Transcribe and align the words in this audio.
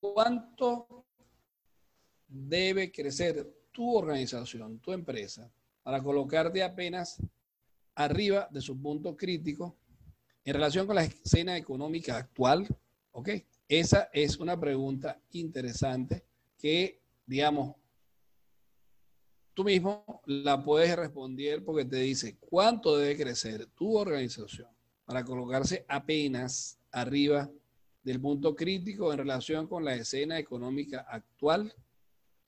¿cuánto 0.00 1.06
debe 2.26 2.90
crecer 2.92 3.46
tu 3.72 3.96
organización, 3.96 4.78
tu 4.80 4.92
empresa, 4.92 5.50
para 5.82 6.02
colocarte 6.02 6.62
apenas 6.62 7.20
arriba 7.94 8.48
de 8.50 8.60
su 8.60 8.80
punto 8.80 9.16
crítico 9.16 9.76
en 10.44 10.54
relación 10.54 10.86
con 10.86 10.96
la 10.96 11.04
escena 11.04 11.56
económica 11.56 12.16
actual? 12.16 12.66
¿Ok? 13.12 13.30
Esa 13.68 14.10
es 14.12 14.38
una 14.38 14.58
pregunta 14.58 15.20
interesante 15.30 16.24
que, 16.58 17.00
digamos, 17.26 17.76
tú 19.54 19.64
mismo 19.64 20.22
la 20.26 20.62
puedes 20.62 20.94
responder 20.96 21.64
porque 21.64 21.84
te 21.84 21.96
dice 21.96 22.36
cuánto 22.38 22.96
debe 22.96 23.16
crecer 23.16 23.66
tu 23.66 23.96
organización 23.96 24.68
para 25.04 25.24
colocarse 25.24 25.84
apenas 25.88 26.78
arriba 26.92 27.50
del 28.02 28.20
punto 28.20 28.54
crítico 28.54 29.12
en 29.12 29.18
relación 29.18 29.66
con 29.66 29.84
la 29.84 29.94
escena 29.94 30.38
económica 30.38 31.06
actual. 31.08 31.72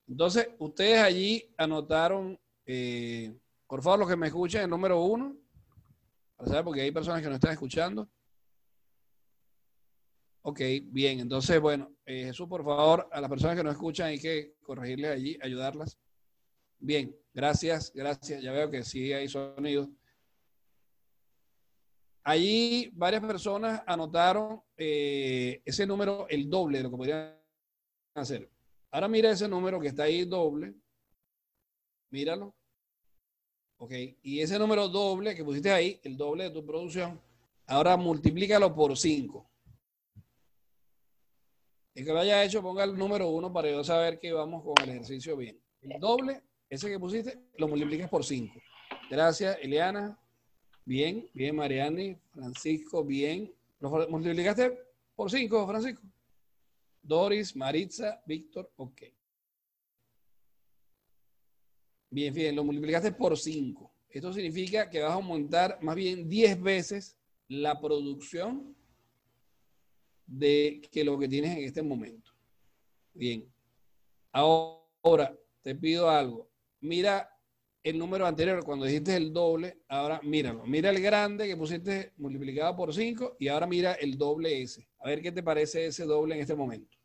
Entonces, 0.08 0.48
ustedes 0.58 1.00
allí 1.00 1.54
anotaron, 1.56 2.38
eh, 2.66 3.34
por 3.66 3.82
favor, 3.82 4.00
los 4.00 4.08
que 4.08 4.16
me 4.16 4.26
escuchan, 4.26 4.64
el 4.64 4.70
número 4.70 5.02
uno, 5.02 5.36
para 6.36 6.48
saber, 6.48 6.64
porque 6.64 6.80
hay 6.80 6.90
personas 6.90 7.22
que 7.22 7.28
no 7.28 7.34
están 7.34 7.52
escuchando. 7.52 8.08
Ok, 10.44 10.60
bien, 10.86 11.20
entonces, 11.20 11.60
bueno, 11.60 11.94
eh, 12.04 12.24
Jesús, 12.24 12.48
por 12.48 12.64
favor, 12.64 13.08
a 13.12 13.20
las 13.20 13.30
personas 13.30 13.56
que 13.56 13.62
no 13.62 13.70
escuchan 13.70 14.08
hay 14.08 14.18
que 14.18 14.56
corregirles 14.60 15.12
allí, 15.12 15.38
ayudarlas. 15.40 15.96
Bien, 16.80 17.16
gracias, 17.32 17.92
gracias. 17.94 18.42
Ya 18.42 18.50
veo 18.50 18.68
que 18.68 18.82
sí 18.82 19.12
hay 19.12 19.28
sonido. 19.28 19.88
Allí 22.24 22.90
varias 22.94 23.22
personas 23.22 23.82
anotaron 23.86 24.62
eh, 24.76 25.60
ese 25.64 25.86
número, 25.86 26.26
el 26.28 26.48
doble 26.48 26.78
de 26.78 26.84
lo 26.84 26.90
que 26.90 26.96
podrían 26.96 27.36
hacer. 28.14 28.48
Ahora 28.90 29.08
mira 29.08 29.30
ese 29.30 29.48
número 29.48 29.80
que 29.80 29.88
está 29.88 30.04
ahí 30.04 30.24
doble. 30.24 30.74
Míralo. 32.10 32.54
Ok. 33.78 33.92
Y 34.22 34.40
ese 34.40 34.58
número 34.58 34.88
doble 34.88 35.34
que 35.34 35.44
pusiste 35.44 35.72
ahí, 35.72 36.00
el 36.04 36.16
doble 36.16 36.44
de 36.44 36.50
tu 36.50 36.64
producción, 36.64 37.20
ahora 37.66 37.96
multiplícalo 37.96 38.72
por 38.74 38.96
5. 38.96 39.50
El 41.94 42.04
que 42.04 42.12
lo 42.12 42.20
haya 42.20 42.44
hecho, 42.44 42.62
ponga 42.62 42.84
el 42.84 42.96
número 42.96 43.28
1 43.28 43.52
para 43.52 43.70
yo 43.70 43.82
saber 43.82 44.18
que 44.18 44.32
vamos 44.32 44.62
con 44.62 44.74
el 44.82 44.90
ejercicio 44.90 45.36
bien. 45.36 45.60
El 45.80 45.98
doble 45.98 46.42
ese 46.68 46.88
que 46.88 46.98
pusiste 46.98 47.38
lo 47.58 47.68
multiplicas 47.68 48.08
por 48.08 48.24
5. 48.24 48.54
Gracias, 49.10 49.58
Eliana. 49.60 50.18
Bien, 50.84 51.28
bien, 51.32 51.56
Mariani. 51.56 52.16
Francisco, 52.32 53.04
bien. 53.04 53.52
¿Lo 53.80 53.90
multiplicaste 54.08 54.78
por 55.14 55.30
5, 55.30 55.66
Francisco? 55.66 56.02
Doris, 57.02 57.56
Maritza, 57.56 58.22
Víctor, 58.26 58.70
ok. 58.76 59.02
Bien, 62.10 62.32
bien, 62.32 62.54
lo 62.54 62.64
multiplicaste 62.64 63.12
por 63.12 63.36
5. 63.36 63.90
Esto 64.08 64.32
significa 64.32 64.88
que 64.88 65.00
vas 65.00 65.10
a 65.10 65.14
aumentar 65.14 65.78
más 65.82 65.96
bien 65.96 66.28
10 66.28 66.60
veces 66.60 67.16
la 67.48 67.80
producción 67.80 68.76
de 70.26 70.80
que 70.90 71.04
lo 71.04 71.18
que 71.18 71.28
tienes 71.28 71.56
en 71.56 71.64
este 71.64 71.82
momento. 71.82 72.30
Bien. 73.14 73.50
Ahora, 74.32 75.36
te 75.62 75.74
pido 75.74 76.08
algo 76.08 76.52
mira 76.82 77.31
el 77.82 77.98
número 77.98 78.26
anterior, 78.26 78.64
cuando 78.64 78.84
dijiste 78.84 79.16
el 79.16 79.32
doble, 79.32 79.78
ahora 79.88 80.20
míralo. 80.22 80.64
Mira 80.64 80.90
el 80.90 81.00
grande 81.00 81.46
que 81.46 81.56
pusiste 81.56 82.12
multiplicado 82.16 82.76
por 82.76 82.94
5 82.94 83.36
y 83.38 83.48
ahora 83.48 83.66
mira 83.66 83.94
el 83.94 84.16
doble 84.16 84.62
ese. 84.62 84.88
A 85.00 85.08
ver 85.08 85.20
qué 85.20 85.32
te 85.32 85.42
parece 85.42 85.86
ese 85.86 86.04
doble 86.04 86.36
en 86.36 86.42
este 86.42 86.54
momento. 86.54 86.96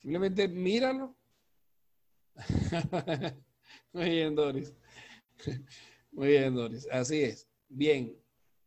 Simplemente 0.00 0.48
míralo. 0.48 1.16
Muy 3.92 4.10
bien, 4.10 4.34
Doris. 4.34 4.74
Muy 6.12 6.28
bien, 6.28 6.54
Doris. 6.54 6.88
Así 6.90 7.22
es. 7.22 7.48
Bien, 7.68 8.16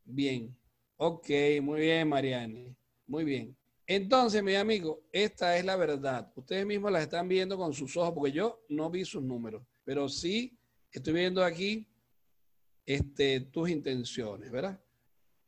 bien. 0.04 0.56
Ok, 0.98 1.30
muy 1.62 1.82
bien, 1.82 2.10
Mariane. 2.10 2.76
Muy 3.08 3.24
bien. 3.24 3.59
Entonces, 3.92 4.44
mi 4.44 4.54
amigo, 4.54 5.02
esta 5.12 5.58
es 5.58 5.66
la 5.66 5.76
verdad. 5.76 6.32
Ustedes 6.36 6.64
mismos 6.64 6.92
la 6.92 7.02
están 7.02 7.28
viendo 7.28 7.58
con 7.58 7.74
sus 7.74 7.98
ojos, 7.98 8.14
porque 8.14 8.32
yo 8.32 8.64
no 8.70 8.88
vi 8.92 9.04
sus 9.04 9.24
números, 9.24 9.64
pero 9.84 10.08
sí 10.08 10.56
estoy 10.92 11.14
viendo 11.14 11.44
aquí 11.44 11.92
este, 12.86 13.40
tus 13.40 13.68
intenciones, 13.68 14.52
¿verdad? 14.52 14.80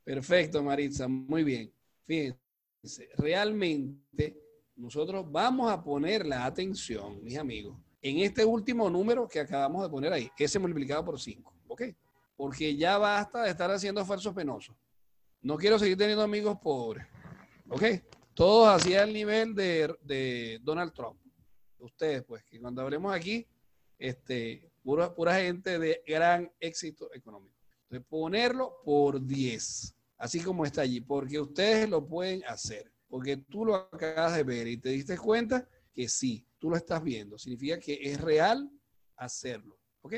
Perfecto, 0.03 0.63
Maritza, 0.63 1.07
muy 1.07 1.43
bien. 1.43 1.71
Fíjense, 2.07 3.09
realmente 3.15 4.41
nosotros 4.75 5.31
vamos 5.31 5.71
a 5.71 5.83
poner 5.83 6.25
la 6.25 6.43
atención, 6.43 7.23
mis 7.23 7.37
amigos, 7.37 7.77
en 8.01 8.17
este 8.21 8.43
último 8.43 8.89
número 8.89 9.27
que 9.27 9.39
acabamos 9.39 9.83
de 9.83 9.89
poner 9.89 10.13
ahí, 10.13 10.31
ese 10.35 10.57
multiplicado 10.57 11.05
por 11.05 11.19
5, 11.19 11.53
¿ok? 11.67 11.83
Porque 12.35 12.75
ya 12.75 12.97
basta 12.97 13.43
de 13.43 13.51
estar 13.51 13.69
haciendo 13.69 14.01
esfuerzos 14.01 14.33
penosos. 14.33 14.75
No 15.43 15.57
quiero 15.57 15.77
seguir 15.77 15.95
teniendo 15.95 16.23
amigos 16.23 16.57
pobres, 16.59 17.05
¿ok? 17.69 17.83
Todos 18.33 18.67
hacia 18.69 19.03
el 19.03 19.13
nivel 19.13 19.53
de, 19.53 20.59
Donald 20.63 20.93
Trump. 20.93 21.19
Ustedes, 21.79 22.23
pues, 22.23 22.43
que 22.43 22.59
cuando 22.59 22.81
hablemos 22.81 23.13
aquí, 23.13 23.47
este, 23.97 24.71
pura, 24.83 25.13
pura 25.13 25.35
gente 25.35 25.79
de 25.79 26.03
gran 26.05 26.51
éxito 26.59 27.13
económico. 27.13 27.55
Entonces, 27.83 28.07
ponerlo 28.07 28.81
por 28.85 29.25
10, 29.25 29.95
así 30.17 30.39
como 30.41 30.65
está 30.65 30.81
allí, 30.81 31.01
porque 31.01 31.39
ustedes 31.39 31.89
lo 31.89 32.07
pueden 32.07 32.43
hacer, 32.45 32.91
porque 33.07 33.37
tú 33.37 33.65
lo 33.65 33.75
acabas 33.75 34.35
de 34.35 34.43
ver 34.43 34.67
y 34.67 34.77
te 34.77 34.89
diste 34.89 35.17
cuenta 35.17 35.67
que 35.93 36.07
sí, 36.07 36.45
tú 36.57 36.69
lo 36.69 36.77
estás 36.77 37.03
viendo. 37.03 37.37
Significa 37.37 37.79
que 37.79 37.99
es 38.01 38.21
real 38.21 38.69
hacerlo. 39.17 39.77
¿Ok? 40.01 40.15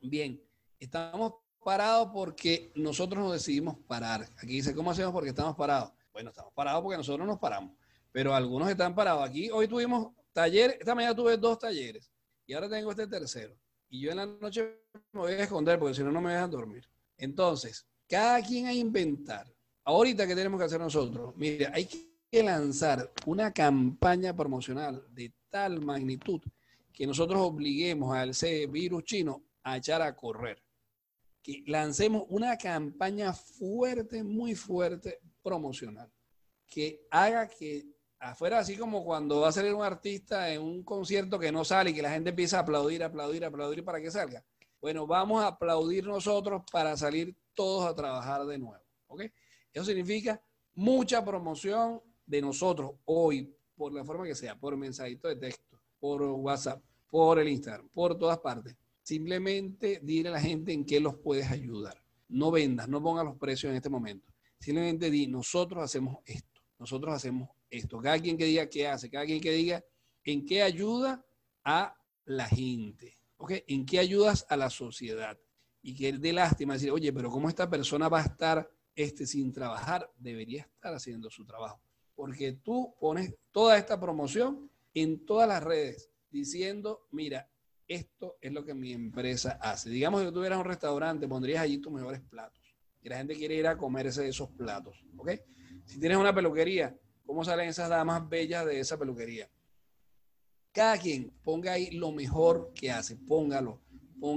Bien, 0.00 0.42
estamos 0.78 1.34
parados 1.62 2.10
porque 2.12 2.72
nosotros 2.74 3.22
nos 3.22 3.32
decidimos 3.32 3.78
parar. 3.86 4.28
Aquí 4.36 4.54
dice, 4.54 4.74
¿cómo 4.74 4.90
hacemos 4.90 5.12
porque 5.12 5.30
estamos 5.30 5.56
parados? 5.56 5.92
Bueno, 6.14 6.30
estamos 6.30 6.52
parados 6.54 6.80
porque 6.80 6.96
nosotros 6.96 7.26
nos 7.26 7.40
paramos, 7.40 7.72
pero 8.12 8.32
algunos 8.32 8.70
están 8.70 8.94
parados. 8.94 9.28
Aquí 9.28 9.50
hoy 9.50 9.66
tuvimos 9.66 10.14
talleres, 10.32 10.76
esta 10.78 10.94
mañana 10.94 11.12
tuve 11.12 11.36
dos 11.36 11.58
talleres 11.58 12.08
y 12.46 12.54
ahora 12.54 12.68
tengo 12.68 12.92
este 12.92 13.08
tercero. 13.08 13.58
Y 13.88 14.02
yo 14.02 14.12
en 14.12 14.18
la 14.18 14.26
noche 14.26 14.84
me 15.10 15.20
voy 15.20 15.32
a 15.32 15.42
esconder 15.42 15.76
porque 15.76 15.96
si 15.96 16.04
no, 16.04 16.12
no 16.12 16.20
me 16.20 16.32
dejan 16.32 16.52
dormir. 16.52 16.88
Entonces, 17.18 17.84
cada 18.08 18.40
quien 18.42 18.66
a 18.66 18.72
inventar. 18.72 19.52
Ahorita, 19.82 20.24
¿qué 20.24 20.36
tenemos 20.36 20.60
que 20.60 20.66
hacer 20.66 20.78
nosotros? 20.78 21.34
Mire, 21.36 21.66
hay 21.72 21.86
que 22.30 22.42
lanzar 22.44 23.12
una 23.26 23.52
campaña 23.52 24.36
promocional 24.36 25.04
de 25.10 25.32
tal 25.50 25.80
magnitud 25.80 26.40
que 26.92 27.08
nosotros 27.08 27.40
obliguemos 27.40 28.16
al 28.16 28.30
ese 28.30 28.68
virus 28.68 29.02
chino 29.02 29.42
a 29.64 29.78
echar 29.78 30.00
a 30.00 30.14
correr. 30.14 30.62
Que 31.42 31.64
lancemos 31.66 32.22
una 32.28 32.56
campaña 32.56 33.32
fuerte, 33.32 34.22
muy 34.22 34.54
fuerte, 34.54 35.18
promocional 35.44 36.10
que 36.66 37.06
haga 37.10 37.46
que 37.46 37.86
afuera, 38.18 38.58
así 38.58 38.76
como 38.76 39.04
cuando 39.04 39.42
va 39.42 39.48
a 39.48 39.52
salir 39.52 39.74
un 39.74 39.84
artista 39.84 40.52
en 40.52 40.62
un 40.62 40.82
concierto 40.82 41.38
que 41.38 41.52
no 41.52 41.64
sale 41.64 41.90
y 41.90 41.94
que 41.94 42.02
la 42.02 42.10
gente 42.10 42.30
empieza 42.30 42.58
a 42.58 42.60
aplaudir, 42.62 43.04
aplaudir, 43.04 43.44
aplaudir 43.44 43.84
para 43.84 44.00
que 44.00 44.10
salga. 44.10 44.44
Bueno, 44.80 45.06
vamos 45.06 45.42
a 45.44 45.48
aplaudir 45.48 46.04
nosotros 46.04 46.62
para 46.72 46.96
salir 46.96 47.36
todos 47.54 47.88
a 47.88 47.94
trabajar 47.94 48.44
de 48.46 48.58
nuevo. 48.58 48.82
¿Ok? 49.06 49.22
Eso 49.72 49.84
significa 49.84 50.42
mucha 50.74 51.24
promoción 51.24 52.00
de 52.26 52.40
nosotros 52.40 52.92
hoy, 53.04 53.54
por 53.76 53.92
la 53.92 54.04
forma 54.04 54.24
que 54.24 54.34
sea, 54.34 54.58
por 54.58 54.76
mensajito 54.76 55.28
de 55.28 55.36
texto, 55.36 55.78
por 56.00 56.22
WhatsApp, 56.22 56.82
por 57.08 57.38
el 57.38 57.48
Instagram, 57.48 57.88
por 57.90 58.18
todas 58.18 58.38
partes. 58.38 58.76
Simplemente 59.02 60.00
dile 60.02 60.30
a 60.30 60.32
la 60.32 60.40
gente 60.40 60.72
en 60.72 60.84
qué 60.84 60.98
los 60.98 61.16
puedes 61.16 61.50
ayudar. 61.50 62.02
No 62.28 62.50
vendas, 62.50 62.88
no 62.88 63.02
pongas 63.02 63.24
los 63.24 63.36
precios 63.36 63.70
en 63.70 63.76
este 63.76 63.90
momento. 63.90 64.33
Simplemente 64.64 65.10
di, 65.10 65.26
nosotros 65.26 65.84
hacemos 65.84 66.20
esto, 66.24 66.62
nosotros 66.78 67.14
hacemos 67.14 67.50
esto. 67.68 68.00
Cada 68.00 68.18
quien 68.18 68.38
que 68.38 68.46
diga 68.46 68.66
qué 68.66 68.88
hace, 68.88 69.10
cada 69.10 69.26
quien 69.26 69.38
que 69.38 69.50
diga 69.50 69.84
en 70.24 70.46
qué 70.46 70.62
ayuda 70.62 71.22
a 71.64 71.94
la 72.24 72.46
gente, 72.46 73.18
¿ok? 73.36 73.52
En 73.66 73.84
qué 73.84 73.98
ayudas 73.98 74.46
a 74.48 74.56
la 74.56 74.70
sociedad. 74.70 75.38
Y 75.82 75.94
que 75.94 76.14
de 76.14 76.32
lástima 76.32 76.72
decir, 76.72 76.90
oye, 76.90 77.12
pero 77.12 77.30
¿cómo 77.30 77.50
esta 77.50 77.68
persona 77.68 78.08
va 78.08 78.20
a 78.20 78.24
estar 78.24 78.70
este, 78.94 79.26
sin 79.26 79.52
trabajar? 79.52 80.10
Debería 80.16 80.62
estar 80.62 80.94
haciendo 80.94 81.28
su 81.28 81.44
trabajo. 81.44 81.82
Porque 82.14 82.52
tú 82.52 82.94
pones 82.98 83.34
toda 83.52 83.76
esta 83.76 84.00
promoción 84.00 84.70
en 84.94 85.26
todas 85.26 85.46
las 85.46 85.62
redes 85.62 86.10
diciendo, 86.30 87.06
mira, 87.10 87.50
esto 87.86 88.38
es 88.40 88.50
lo 88.50 88.64
que 88.64 88.72
mi 88.72 88.94
empresa 88.94 89.58
hace. 89.60 89.90
Digamos 89.90 90.22
que 90.22 90.28
tú 90.28 90.32
tuvieras 90.32 90.58
un 90.58 90.64
restaurante, 90.64 91.28
pondrías 91.28 91.60
allí 91.60 91.76
tus 91.76 91.92
mejores 91.92 92.22
platos 92.22 92.63
y 93.04 93.08
la 93.10 93.18
gente 93.18 93.36
quiere 93.36 93.54
ir 93.54 93.66
a 93.66 93.76
comerse 93.76 94.26
esos 94.26 94.50
platos. 94.50 95.04
¿Ok? 95.18 95.32
Si 95.84 96.00
tienes 96.00 96.16
una 96.16 96.34
peluquería, 96.34 96.96
¿cómo 97.26 97.44
salen 97.44 97.68
esas 97.68 97.90
damas 97.90 98.26
bellas 98.28 98.64
de 98.64 98.80
esa 98.80 98.98
peluquería? 98.98 99.48
Cada 100.72 100.98
quien 100.98 101.30
ponga 101.44 101.72
ahí 101.72 101.90
lo 101.90 102.10
mejor 102.10 102.72
que 102.74 102.90
hace, 102.90 103.16
póngalo. 103.16 103.80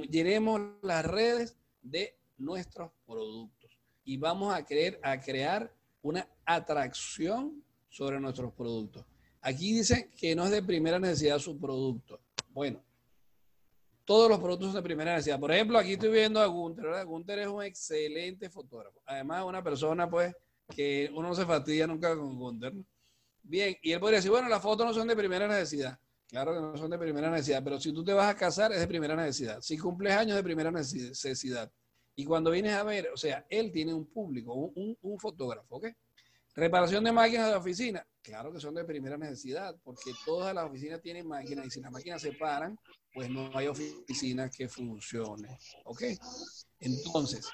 llenemos 0.09 0.61
las 0.83 1.05
redes 1.05 1.57
de 1.81 2.19
nuestros 2.37 2.91
productos. 3.05 3.71
y 4.03 4.17
vamos 4.17 4.53
a, 4.53 4.65
a 5.03 5.19
crear 5.19 5.73
una 6.01 6.27
atracción 6.45 7.63
sobre 7.89 8.19
nuestros 8.19 8.53
productos. 8.53 9.05
Aquí 9.41 9.73
dice 9.73 10.09
que 10.17 10.35
no 10.35 10.45
es 10.45 10.51
de 10.51 10.61
primera 10.61 10.99
necesidad 10.99 11.39
su 11.39 11.57
producto. 11.57 12.19
Bueno, 12.51 12.83
todos 14.07 14.29
los 14.29 14.39
productos 14.39 14.73
de 14.73 14.81
primera 14.81 15.11
necesidad. 15.11 15.37
Por 15.37 15.51
ejemplo, 15.51 15.77
aquí 15.77 15.91
estoy 15.91 16.09
viendo 16.09 16.39
a 16.39 16.45
Gunter, 16.45 16.85
¿verdad? 16.85 17.05
Gunter 17.05 17.39
es 17.39 17.47
un 17.47 17.61
excelente 17.61 18.49
fotógrafo. 18.49 19.01
Además, 19.05 19.43
una 19.43 19.61
persona, 19.61 20.09
pues, 20.09 20.33
que 20.73 21.11
uno 21.13 21.27
no 21.27 21.35
se 21.35 21.45
fastidia 21.45 21.85
nunca 21.85 22.15
con 22.15 22.39
Gunter. 22.39 22.71
Bien, 23.43 23.75
y 23.81 23.91
él 23.91 23.99
podría 23.99 24.19
decir, 24.19 24.31
bueno, 24.31 24.47
las 24.47 24.61
fotos 24.61 24.85
no 24.85 24.93
son 24.93 25.09
de 25.09 25.15
primera 25.15 25.45
necesidad. 25.45 25.99
Claro 26.29 26.53
que 26.53 26.61
no 26.61 26.77
son 26.77 26.89
de 26.89 26.97
primera 26.97 27.29
necesidad, 27.29 27.61
pero 27.61 27.81
si 27.81 27.91
tú 27.91 28.01
te 28.01 28.13
vas 28.13 28.29
a 28.29 28.35
casar 28.37 28.71
es 28.71 28.79
de 28.79 28.87
primera 28.87 29.13
necesidad. 29.13 29.59
Si 29.59 29.77
cumples 29.77 30.13
años 30.13 30.37
de 30.37 30.43
primera 30.43 30.71
necesidad. 30.71 31.69
Y 32.15 32.23
cuando 32.23 32.51
vienes 32.51 32.75
a 32.75 32.83
ver, 32.83 33.09
o 33.13 33.17
sea, 33.17 33.45
él 33.49 33.73
tiene 33.73 33.93
un 33.93 34.05
público, 34.05 34.53
un, 34.53 34.97
un 35.01 35.19
fotógrafo, 35.19 35.75
¿ok? 35.75 35.87
Reparación 36.57 37.03
de 37.03 37.11
máquinas 37.11 37.51
de 37.51 37.55
oficina. 37.55 38.03
Claro 38.19 38.51
que 38.51 38.59
son 38.59 38.73
de 38.73 38.83
primera 38.83 39.15
necesidad, 39.15 39.75
porque 39.83 40.11
todas 40.25 40.55
las 40.55 40.65
oficinas 40.65 40.99
tienen 41.03 41.27
máquinas 41.27 41.67
y 41.67 41.69
si 41.69 41.81
las 41.81 41.91
máquinas 41.91 42.19
se 42.19 42.33
paran, 42.33 42.75
pues 43.13 43.29
no 43.29 43.55
hay 43.55 43.67
oficinas 43.67 44.49
que 44.57 44.67
funcionen. 44.67 45.55
¿Ok? 45.85 46.01
Entonces, 46.79 47.47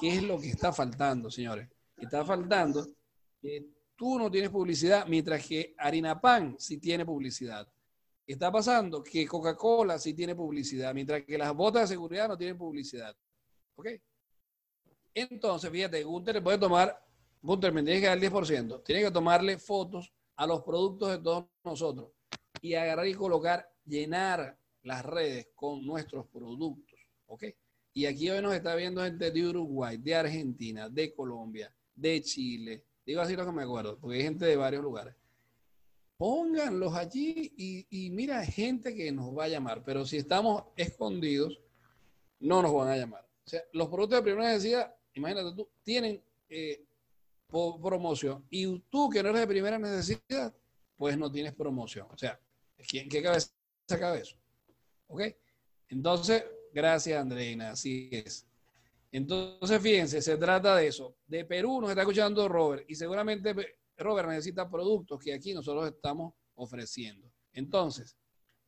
¿qué 0.00 0.16
es 0.16 0.24
lo 0.24 0.40
que 0.40 0.50
está 0.50 0.72
faltando, 0.72 1.30
señores? 1.30 1.68
Está 1.96 2.24
faltando 2.24 2.84
que 3.40 3.64
tú 3.94 4.18
no 4.18 4.28
tienes 4.28 4.50
publicidad, 4.50 5.06
mientras 5.06 5.46
que 5.46 5.76
Harina 5.78 6.20
Pan 6.20 6.56
sí 6.58 6.78
tiene 6.78 7.06
publicidad. 7.06 7.72
Está 8.26 8.50
pasando 8.50 9.04
que 9.04 9.24
Coca-Cola 9.24 10.00
sí 10.00 10.14
tiene 10.14 10.34
publicidad, 10.34 10.92
mientras 10.92 11.22
que 11.22 11.38
las 11.38 11.54
botas 11.54 11.82
de 11.82 11.94
seguridad 11.94 12.26
no 12.26 12.36
tienen 12.36 12.58
publicidad. 12.58 13.16
¿Ok? 13.76 13.86
Entonces, 15.14 15.70
fíjate, 15.70 16.02
Gunter 16.02 16.34
le 16.34 16.42
puede 16.42 16.58
tomar 16.58 17.00
Gunter, 17.42 17.72
me 17.72 17.82
tienes 17.82 18.00
que 18.00 18.06
dar 18.06 18.18
el 18.18 18.30
10%. 18.30 18.82
Tienes 18.84 19.04
que 19.04 19.10
tomarle 19.10 19.58
fotos 19.58 20.12
a 20.36 20.46
los 20.46 20.62
productos 20.62 21.10
de 21.10 21.18
todos 21.18 21.46
nosotros 21.64 22.12
y 22.60 22.74
agarrar 22.74 23.06
y 23.08 23.14
colocar, 23.14 23.68
llenar 23.84 24.56
las 24.82 25.04
redes 25.04 25.48
con 25.54 25.84
nuestros 25.84 26.26
productos. 26.28 26.98
¿Ok? 27.26 27.44
Y 27.94 28.06
aquí 28.06 28.30
hoy 28.30 28.40
nos 28.40 28.54
está 28.54 28.74
viendo 28.74 29.02
gente 29.02 29.30
de 29.30 29.46
Uruguay, 29.46 29.98
de 29.98 30.14
Argentina, 30.14 30.88
de 30.88 31.12
Colombia, 31.12 31.74
de 31.94 32.22
Chile. 32.22 32.84
Digo 33.04 33.20
así 33.20 33.36
lo 33.36 33.44
que 33.44 33.52
me 33.52 33.62
acuerdo, 33.62 33.98
porque 33.98 34.18
hay 34.18 34.22
gente 34.22 34.46
de 34.46 34.56
varios 34.56 34.82
lugares. 34.82 35.14
Pónganlos 36.16 36.94
allí 36.94 37.52
y, 37.90 38.10
mira, 38.10 38.44
gente 38.46 38.94
que 38.94 39.10
nos 39.10 39.36
va 39.36 39.44
a 39.44 39.48
llamar. 39.48 39.82
Pero 39.84 40.06
si 40.06 40.18
estamos 40.18 40.64
escondidos, 40.76 41.60
no 42.38 42.62
nos 42.62 42.72
van 42.72 42.88
a 42.88 42.96
llamar. 42.96 43.28
O 43.44 43.50
sea, 43.50 43.60
los 43.72 43.88
productos 43.88 44.18
de 44.18 44.22
primera 44.22 44.48
necesidad, 44.48 44.94
imagínate 45.14 45.56
tú, 45.56 45.68
tienen 45.82 46.22
eh, 46.48 46.84
promoción. 47.80 48.46
Y 48.50 48.78
tú 48.90 49.10
que 49.10 49.22
no 49.22 49.28
eres 49.28 49.42
de 49.42 49.46
primera 49.46 49.78
necesidad, 49.78 50.54
pues 50.96 51.18
no 51.18 51.30
tienes 51.30 51.54
promoción. 51.54 52.06
O 52.10 52.16
sea, 52.16 52.40
¿en 52.78 53.08
qué 53.08 53.22
cabeza 53.22 53.50
cabe 53.86 54.20
eso? 54.20 54.36
¿Ok? 55.08 55.22
Entonces, 55.88 56.44
gracias 56.72 57.20
Andreina, 57.20 57.72
así 57.72 58.08
es. 58.10 58.46
Entonces, 59.10 59.80
fíjense, 59.82 60.22
se 60.22 60.36
trata 60.38 60.76
de 60.76 60.86
eso. 60.86 61.16
De 61.26 61.44
Perú 61.44 61.80
nos 61.80 61.90
está 61.90 62.00
escuchando 62.00 62.48
Robert 62.48 62.84
y 62.88 62.94
seguramente 62.94 63.54
Robert 63.98 64.28
necesita 64.28 64.70
productos 64.70 65.20
que 65.20 65.34
aquí 65.34 65.52
nosotros 65.52 65.86
estamos 65.88 66.32
ofreciendo. 66.54 67.30
Entonces, 67.52 68.16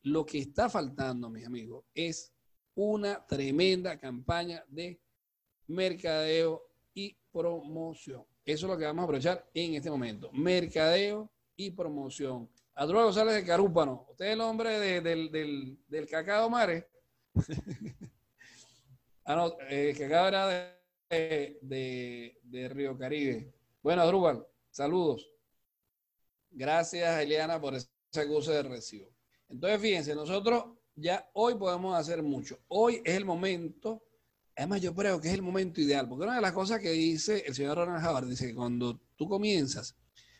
lo 0.03 0.23
que 0.23 0.37
está 0.37 0.69
faltando, 0.69 1.31
mis 1.31 1.47
amigos, 1.47 1.85
es 1.95 2.31
una 2.75 3.25
tremenda 3.25 3.97
campaña 3.97 4.63
de 4.67 4.99
mercadeo 5.67 6.61
promoción. 7.35 8.23
Eso 8.45 8.65
es 8.65 8.71
lo 8.71 8.77
que 8.77 8.85
vamos 8.85 9.01
a 9.01 9.03
aprovechar 9.03 9.45
en 9.53 9.75
este 9.75 9.89
momento. 9.89 10.31
Mercadeo 10.31 11.29
y 11.57 11.71
promoción. 11.71 12.49
Adroa 12.75 13.03
González 13.03 13.35
de 13.35 13.45
Carúpano. 13.45 14.05
Usted 14.09 14.27
es 14.27 14.33
el 14.33 14.41
hombre 14.41 15.01
del, 15.01 15.77
del, 15.89 16.07
cacao 16.09 16.49
mare. 16.49 16.87
ah, 19.25 19.35
no, 19.35 19.59
el 19.67 19.97
cacao 19.97 20.27
era 20.29 20.47
de, 21.09 22.39
de, 22.41 22.69
Río 22.69 22.97
Caribe. 22.97 23.53
Bueno, 23.83 24.03
Adrúbal, 24.03 24.47
saludos. 24.71 25.29
Gracias, 26.51 27.21
Eliana, 27.21 27.59
por 27.59 27.75
ese 27.75 27.89
curso 28.27 28.51
de 28.51 28.63
recibo. 28.63 29.09
Entonces, 29.49 29.81
fíjense, 29.81 30.15
nosotros 30.15 30.63
ya 30.95 31.29
hoy 31.33 31.55
podemos 31.55 31.97
hacer 31.97 32.23
mucho. 32.23 32.59
Hoy 32.69 33.01
es 33.03 33.17
el 33.17 33.25
momento 33.25 34.03
Además, 34.55 34.81
yo 34.81 34.95
creo 34.95 35.19
que 35.19 35.27
es 35.27 35.33
el 35.33 35.41
momento 35.41 35.81
ideal, 35.81 36.07
porque 36.07 36.23
una 36.23 36.35
de 36.35 36.41
las 36.41 36.53
cosas 36.53 36.79
que 36.79 36.91
dice 36.91 37.43
el 37.45 37.53
señor 37.53 37.77
Ronald 37.77 38.05
Howard, 38.05 38.27
dice 38.27 38.47
que 38.47 38.55
cuando 38.55 39.01
tú 39.17 39.27
comienzas, 39.27 39.95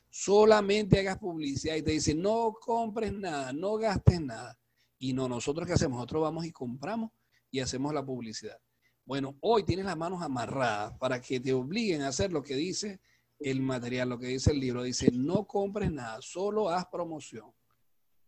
solamente 0.09 0.99
hagas 0.99 1.17
publicidad 1.17 1.75
y 1.75 1.81
te 1.81 1.91
dice, 1.91 2.15
no 2.15 2.53
compres 2.59 3.11
nada, 3.11 3.51
no 3.51 3.75
gastes 3.75 4.21
nada. 4.21 4.57
Y 4.97 5.11
no, 5.11 5.27
nosotros 5.27 5.67
qué 5.67 5.73
hacemos? 5.73 5.97
Nosotros 5.97 6.21
vamos 6.21 6.45
y 6.45 6.51
compramos 6.51 7.11
y 7.51 7.59
hacemos 7.59 7.93
la 7.93 8.05
publicidad. 8.05 8.57
Bueno, 9.03 9.35
hoy 9.41 9.63
tienes 9.65 9.85
las 9.85 9.97
manos 9.97 10.21
amarradas 10.21 10.97
para 10.97 11.19
que 11.19 11.41
te 11.41 11.51
obliguen 11.51 12.01
a 12.01 12.07
hacer 12.07 12.31
lo 12.31 12.41
que 12.41 12.55
dice 12.55 13.01
el 13.37 13.61
material, 13.61 14.09
lo 14.09 14.17
que 14.17 14.27
dice 14.27 14.51
el 14.51 14.59
libro. 14.61 14.83
Dice, 14.83 15.11
no 15.11 15.45
compres 15.45 15.91
nada, 15.91 16.21
solo 16.21 16.69
haz 16.69 16.85
promoción. 16.89 17.51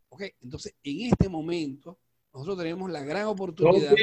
¿Ok? 0.10 0.24
Entonces, 0.42 0.76
en 0.84 1.12
este 1.12 1.30
momento, 1.30 1.98
nosotros 2.34 2.58
tenemos 2.58 2.92
la 2.92 3.02
gran 3.02 3.28
oportunidad 3.28 3.94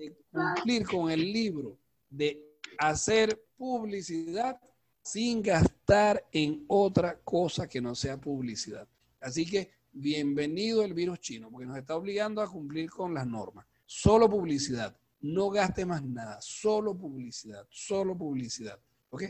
de 0.00 0.16
cumplir 0.32 0.86
con 0.86 1.10
el 1.10 1.32
libro, 1.32 1.78
de 2.08 2.42
hacer 2.78 3.38
publicidad 3.56 4.58
sin 5.02 5.42
gastar 5.42 6.26
en 6.32 6.64
otra 6.68 7.18
cosa 7.20 7.68
que 7.68 7.80
no 7.80 7.94
sea 7.94 8.18
publicidad. 8.18 8.88
Así 9.20 9.44
que 9.44 9.70
bienvenido 9.92 10.82
el 10.82 10.94
virus 10.94 11.20
chino, 11.20 11.50
porque 11.50 11.66
nos 11.66 11.76
está 11.76 11.96
obligando 11.96 12.40
a 12.40 12.50
cumplir 12.50 12.90
con 12.90 13.12
las 13.12 13.26
normas. 13.26 13.66
Solo 13.84 14.28
publicidad, 14.28 14.96
no 15.20 15.50
gaste 15.50 15.84
más 15.84 16.02
nada, 16.02 16.40
solo 16.40 16.96
publicidad, 16.96 17.66
solo 17.68 18.16
publicidad. 18.16 18.78
¿Ok? 19.10 19.24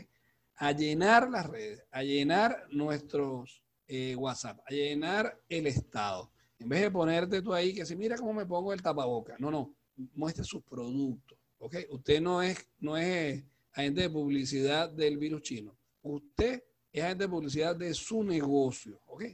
A 0.57 0.71
llenar 0.71 1.29
las 1.29 1.47
redes, 1.47 1.83
a 1.91 2.03
llenar 2.03 2.67
nuestros 2.71 3.61
eh, 3.87 4.15
WhatsApp, 4.15 4.59
a 4.65 4.71
llenar 4.71 5.37
el 5.49 5.67
estado. 5.67 6.31
En 6.59 6.69
vez 6.69 6.81
de 6.81 6.91
ponerte 6.91 7.41
tú 7.41 7.53
ahí 7.53 7.73
que 7.73 7.85
si 7.85 7.95
mira 7.95 8.15
cómo 8.15 8.33
me 8.33 8.45
pongo 8.45 8.71
el 8.71 8.81
tapaboca. 8.81 9.35
No, 9.39 9.49
no 9.49 9.80
muestre 10.13 10.43
sus 10.43 10.63
productos. 10.63 11.37
¿ok? 11.59 11.75
Usted 11.89 12.21
no 12.21 12.41
es, 12.41 12.57
no 12.79 12.97
es 12.97 13.43
agente 13.71 14.01
de 14.01 14.09
publicidad 14.09 14.89
del 14.89 15.17
virus 15.17 15.41
chino. 15.41 15.77
Usted 16.01 16.63
es 16.91 17.03
agente 17.03 17.25
de 17.25 17.29
publicidad 17.29 17.75
de 17.75 17.93
su 17.93 18.23
negocio. 18.23 19.01
¿ok? 19.05 19.25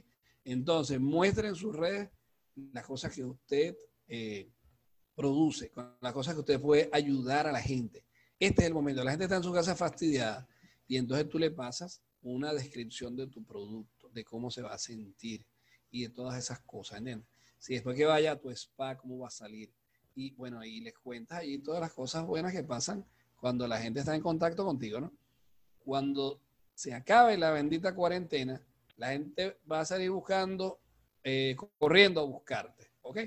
Entonces, 0.44 1.00
muestre 1.00 1.48
en 1.48 1.54
sus 1.54 1.74
redes 1.74 2.10
las 2.72 2.84
cosas 2.84 3.14
que 3.14 3.24
usted 3.24 3.76
eh, 4.06 4.50
produce, 5.14 5.70
las 6.00 6.12
cosas 6.12 6.34
que 6.34 6.40
usted 6.40 6.60
puede 6.60 6.88
ayudar 6.92 7.46
a 7.46 7.52
la 7.52 7.60
gente. 7.60 8.04
Este 8.38 8.62
es 8.62 8.68
el 8.68 8.74
momento. 8.74 9.02
La 9.02 9.10
gente 9.10 9.24
está 9.24 9.36
en 9.36 9.42
su 9.42 9.52
casa 9.52 9.74
fastidiada 9.74 10.48
y 10.86 10.96
entonces 10.96 11.28
tú 11.28 11.38
le 11.38 11.50
pasas 11.50 12.02
una 12.22 12.52
descripción 12.52 13.16
de 13.16 13.26
tu 13.26 13.44
producto, 13.44 14.08
de 14.10 14.24
cómo 14.24 14.50
se 14.50 14.62
va 14.62 14.74
a 14.74 14.78
sentir 14.78 15.44
y 15.90 16.02
de 16.02 16.10
todas 16.10 16.38
esas 16.38 16.60
cosas. 16.60 17.02
Si 17.58 17.74
después 17.74 17.96
que 17.96 18.04
vaya 18.04 18.32
a 18.32 18.38
tu 18.38 18.50
spa, 18.50 18.96
cómo 18.96 19.18
va 19.18 19.28
a 19.28 19.30
salir 19.30 19.72
y 20.18 20.32
bueno, 20.32 20.64
y 20.64 20.80
les 20.80 20.98
cuentas 20.98 21.38
ahí 21.38 21.58
todas 21.58 21.80
las 21.80 21.92
cosas 21.92 22.26
buenas 22.26 22.52
que 22.52 22.64
pasan 22.64 23.06
cuando 23.36 23.68
la 23.68 23.80
gente 23.80 24.00
está 24.00 24.16
en 24.16 24.20
contacto 24.20 24.64
contigo, 24.64 25.00
¿no? 25.00 25.12
Cuando 25.78 26.42
se 26.74 26.92
acabe 26.92 27.38
la 27.38 27.52
bendita 27.52 27.94
cuarentena, 27.94 28.60
la 28.96 29.10
gente 29.10 29.58
va 29.70 29.80
a 29.80 29.84
salir 29.84 30.10
buscando, 30.10 30.80
eh, 31.22 31.54
corriendo 31.78 32.20
a 32.20 32.24
buscarte, 32.24 32.90
¿ok? 33.02 33.18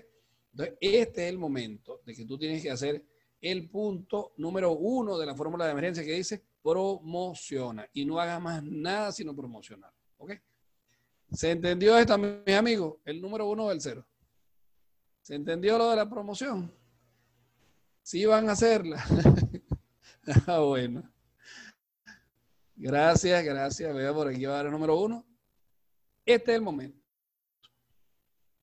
Entonces, 0.51 0.77
este 0.81 1.23
es 1.23 1.29
el 1.29 1.37
momento 1.37 2.01
de 2.05 2.13
que 2.13 2.25
tú 2.25 2.37
tienes 2.37 2.61
que 2.61 2.71
hacer 2.71 3.05
el 3.39 3.69
punto 3.69 4.33
número 4.35 4.73
uno 4.73 5.17
de 5.17 5.25
la 5.25 5.33
fórmula 5.33 5.65
de 5.65 5.71
emergencia 5.71 6.03
que 6.03 6.11
dice 6.11 6.43
promociona 6.61 7.87
y 7.93 8.03
no 8.03 8.19
hagas 8.19 8.41
más 8.41 8.61
nada 8.63 9.13
sino 9.13 9.33
promocionar, 9.33 9.93
¿ok? 10.17 10.33
¿Se 11.31 11.51
entendió 11.51 11.97
esto, 11.97 12.17
mis 12.17 12.55
amigos? 12.55 12.97
El 13.05 13.21
número 13.21 13.45
uno 13.45 13.69
del 13.69 13.79
cero. 13.79 14.05
¿Se 15.21 15.35
entendió 15.35 15.77
lo 15.77 15.89
de 15.89 15.95
la 15.95 16.09
promoción? 16.09 16.80
Sí 18.01 18.25
van 18.25 18.49
a 18.49 18.53
hacerla. 18.53 19.03
ah, 20.47 20.59
bueno. 20.59 21.09
Gracias, 22.75 23.43
gracias. 23.43 23.93
Vea 23.93 24.13
por 24.13 24.27
aquí 24.27 24.45
va 24.45 24.61
el 24.61 24.71
número 24.71 24.99
uno. 24.99 25.25
Este 26.25 26.51
es 26.51 26.57
el 26.57 26.63
momento. 26.63 26.99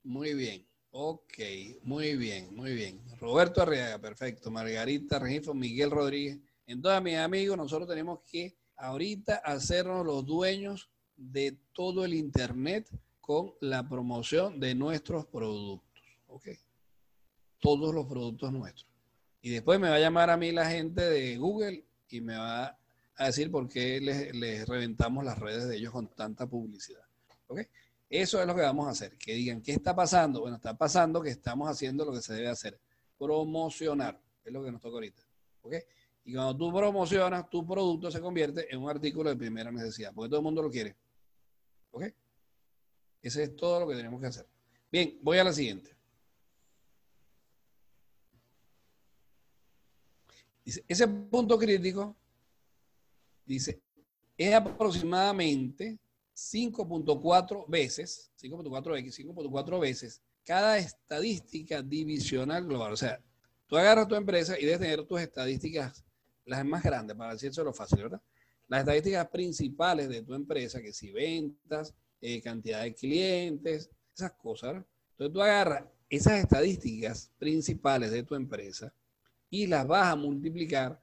Muy 0.02 0.34
bien. 0.34 0.66
Ok, 0.90 1.38
muy 1.82 2.16
bien, 2.16 2.54
muy 2.54 2.74
bien. 2.74 3.00
Roberto 3.20 3.62
Arriaga, 3.62 3.98
perfecto. 3.98 4.50
Margarita 4.50 5.18
Regifo, 5.18 5.54
Miguel 5.54 5.90
Rodríguez. 5.90 6.40
Entonces, 6.66 7.02
mis 7.02 7.16
amigos, 7.16 7.56
nosotros 7.56 7.88
tenemos 7.88 8.20
que 8.26 8.56
ahorita 8.76 9.36
hacernos 9.36 10.04
los 10.04 10.24
dueños 10.24 10.90
de 11.14 11.58
todo 11.72 12.04
el 12.04 12.14
Internet 12.14 12.90
con 13.20 13.52
la 13.60 13.88
promoción 13.88 14.58
de 14.58 14.74
nuestros 14.74 15.26
productos. 15.26 16.02
Ok. 16.26 16.48
Todos 17.60 17.94
los 17.94 18.06
productos 18.06 18.52
nuestros. 18.52 18.87
Y 19.40 19.50
después 19.50 19.78
me 19.78 19.88
va 19.88 19.96
a 19.96 20.00
llamar 20.00 20.30
a 20.30 20.36
mí 20.36 20.52
la 20.52 20.68
gente 20.68 21.02
de 21.02 21.36
Google 21.36 21.84
y 22.08 22.20
me 22.20 22.36
va 22.36 22.78
a 23.16 23.26
decir 23.26 23.50
por 23.50 23.68
qué 23.68 24.00
les, 24.00 24.68
reventamos 24.68 25.24
las 25.24 25.38
redes 25.38 25.68
de 25.68 25.76
ellos 25.76 25.92
con 25.92 26.08
tanta 26.08 26.46
publicidad. 26.46 27.04
¿Ok? 27.46 27.60
Eso 28.08 28.40
es 28.40 28.46
lo 28.46 28.54
que 28.54 28.62
vamos 28.62 28.86
a 28.86 28.90
hacer. 28.90 29.16
Que 29.16 29.34
digan, 29.34 29.62
¿qué 29.62 29.72
está 29.72 29.94
pasando? 29.94 30.40
Bueno, 30.40 30.56
está 30.56 30.76
pasando 30.76 31.20
que 31.20 31.30
estamos 31.30 31.68
haciendo 31.68 32.04
lo 32.04 32.12
que 32.12 32.20
se 32.20 32.34
debe 32.34 32.48
hacer. 32.48 32.80
Promocionar. 33.18 34.20
Es 34.44 34.52
lo 34.52 34.64
que 34.64 34.72
nos 34.72 34.80
toca 34.80 34.94
ahorita. 34.94 35.22
¿Ok? 35.62 35.74
Y 36.24 36.34
cuando 36.34 36.56
tú 36.56 36.72
promocionas, 36.72 37.48
tu 37.48 37.66
producto 37.66 38.10
se 38.10 38.20
convierte 38.20 38.72
en 38.72 38.82
un 38.82 38.90
artículo 38.90 39.30
de 39.30 39.36
primera 39.36 39.70
necesidad, 39.70 40.12
porque 40.14 40.28
todo 40.28 40.40
el 40.40 40.44
mundo 40.44 40.62
lo 40.62 40.70
quiere. 40.70 40.96
¿Ok? 41.90 42.04
Ese 43.22 43.42
es 43.44 43.56
todo 43.56 43.80
lo 43.80 43.88
que 43.88 43.96
tenemos 43.96 44.20
que 44.20 44.26
hacer. 44.26 44.46
Bien, 44.90 45.18
voy 45.22 45.38
a 45.38 45.44
la 45.44 45.52
siguiente. 45.52 45.97
Ese 50.86 51.08
punto 51.08 51.58
crítico, 51.58 52.16
dice, 53.44 53.80
es 54.36 54.54
aproximadamente 54.54 55.98
5.4 56.34 57.66
veces, 57.68 58.30
5.4x, 58.40 59.24
5.4 59.24 59.80
veces 59.80 60.22
cada 60.48 60.78
estadística 60.78 61.82
divisional 61.82 62.64
global. 62.64 62.94
O 62.94 62.96
sea, 62.96 63.20
tú 63.66 63.76
agarras 63.76 64.08
tu 64.08 64.14
empresa 64.14 64.58
y 64.58 64.64
debes 64.64 64.80
tener 64.80 65.04
tus 65.04 65.20
estadísticas, 65.20 66.02
las 66.46 66.64
más 66.64 66.82
grandes, 66.82 67.14
para 67.14 67.34
decirse 67.34 67.62
lo 67.62 67.74
fácil, 67.74 68.04
¿verdad? 68.04 68.22
Las 68.66 68.80
estadísticas 68.80 69.28
principales 69.28 70.08
de 70.08 70.22
tu 70.22 70.32
empresa, 70.32 70.80
que 70.80 70.94
si 70.94 71.12
ventas, 71.12 71.92
eh, 72.22 72.40
cantidad 72.40 72.82
de 72.82 72.94
clientes, 72.94 73.90
esas 74.14 74.32
cosas. 74.32 74.72
¿verdad? 74.72 74.86
Entonces 75.10 75.34
tú 75.34 75.42
agarras 75.42 75.84
esas 76.08 76.40
estadísticas 76.40 77.30
principales 77.38 78.10
de 78.10 78.22
tu 78.22 78.34
empresa 78.34 78.90
y 79.50 79.66
las 79.66 79.86
vas 79.86 80.12
a 80.12 80.16
multiplicar 80.16 81.00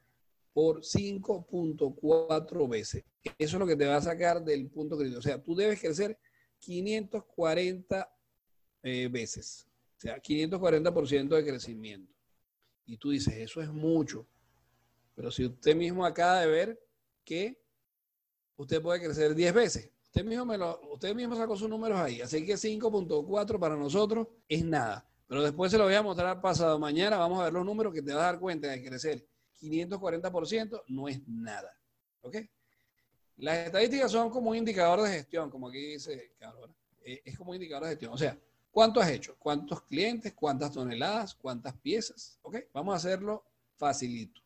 por 0.54 0.82
5.4 0.82 2.70
veces. 2.70 3.04
Eso 3.38 3.58
es 3.58 3.60
lo 3.60 3.68
que 3.68 3.76
te 3.76 3.86
va 3.86 3.98
a 3.98 4.02
sacar 4.02 4.44
del 4.44 4.70
punto 4.70 4.98
crítico. 4.98 5.20
O 5.20 5.22
sea, 5.22 5.42
tú 5.42 5.56
debes 5.56 5.80
crecer 5.80 6.18
540 6.60 8.10
eh, 8.84 9.10
veces. 9.10 9.68
O 9.98 10.00
sea, 10.00 10.22
540% 10.22 11.36
de 11.36 11.46
crecimiento. 11.46 12.14
Y 12.86 12.98
tú 12.98 13.10
dices, 13.10 13.34
eso 13.36 13.62
es 13.62 13.70
mucho. 13.70 14.28
Pero 15.16 15.32
si 15.32 15.46
usted 15.46 15.76
mismo 15.76 16.06
acaba 16.06 16.42
de 16.42 16.48
ver 16.48 16.80
que 17.24 17.60
usted 18.58 18.82
puede 18.82 19.02
crecer 19.02 19.36
10 19.36 19.54
veces. 19.54 19.92
Usted 20.04 20.24
mismo, 20.24 20.46
me 20.46 20.58
lo, 20.58 20.80
usted 20.94 21.14
mismo 21.14 21.36
sacó 21.36 21.58
sus 21.58 21.68
números 21.68 22.00
ahí. 22.00 22.22
Así 22.22 22.46
que 22.46 22.54
5.4 22.54 23.60
para 23.60 23.76
nosotros 23.76 24.28
es 24.48 24.64
nada. 24.64 25.06
Pero 25.28 25.42
después 25.42 25.72
se 25.72 25.78
lo 25.78 25.86
voy 25.86 25.96
a 25.96 26.04
mostrar 26.04 26.40
pasado 26.42 26.78
mañana. 26.78 27.18
Vamos 27.18 27.40
a 27.40 27.46
ver 27.46 27.54
los 27.54 27.66
números 27.66 27.94
que 27.94 28.02
te 28.02 28.14
vas 28.14 28.24
a 28.24 28.26
dar 28.26 28.40
cuenta 28.40 28.68
de 28.68 28.84
crecer 28.84 29.26
540% 29.62 30.84
no 30.88 31.08
es 31.08 31.28
nada. 31.28 31.72
¿Ok? 32.22 32.38
Las 33.38 33.58
estadísticas 33.66 34.12
son 34.12 34.30
como 34.30 34.52
un 34.52 34.58
indicador 34.58 35.02
de 35.02 35.10
gestión, 35.10 35.50
como 35.50 35.68
aquí 35.68 35.80
dice 35.80 36.34
Carlos. 36.40 36.70
Eh, 37.04 37.22
es 37.26 37.38
como 37.38 37.52
un 37.52 37.56
indicador 37.56 37.86
de 37.86 37.90
gestión. 37.92 38.14
O 38.14 38.18
sea, 38.18 38.38
¿cuánto 38.72 39.00
has 39.00 39.10
hecho? 39.10 39.36
¿Cuántos 39.38 39.82
clientes? 39.84 40.34
¿Cuántas 40.34 40.72
toneladas? 40.72 41.36
¿Cuántas 41.36 41.76
piezas? 41.78 42.40
¿Ok? 42.42 42.58
Vamos 42.74 42.94
a 42.94 42.98
hacerlo 42.98 43.44
facilito. 43.76 44.42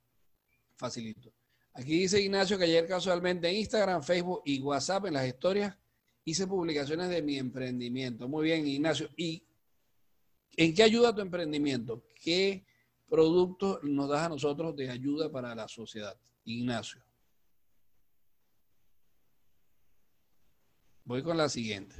Facilito. 0.75 1.31
Aquí 1.73 1.99
dice 1.99 2.19
Ignacio 2.19 2.57
que 2.57 2.63
ayer 2.63 2.87
casualmente 2.87 3.47
en 3.47 3.57
Instagram, 3.57 4.01
Facebook 4.01 4.41
y 4.45 4.61
WhatsApp 4.61 5.05
en 5.05 5.13
las 5.13 5.27
historias 5.27 5.77
hice 6.25 6.47
publicaciones 6.47 7.09
de 7.09 7.21
mi 7.21 7.37
emprendimiento. 7.37 8.27
Muy 8.27 8.45
bien, 8.45 8.67
Ignacio. 8.67 9.09
¿Y 9.15 9.43
en 10.57 10.73
qué 10.73 10.83
ayuda 10.83 11.15
tu 11.15 11.21
emprendimiento? 11.21 12.03
¿Qué 12.21 12.65
productos 13.07 13.79
nos 13.83 14.09
das 14.09 14.25
a 14.25 14.29
nosotros 14.29 14.75
de 14.75 14.89
ayuda 14.89 15.31
para 15.31 15.55
la 15.55 15.67
sociedad? 15.67 16.17
Ignacio. 16.45 17.01
Voy 21.05 21.23
con 21.23 21.37
la 21.37 21.49
siguiente. 21.49 21.95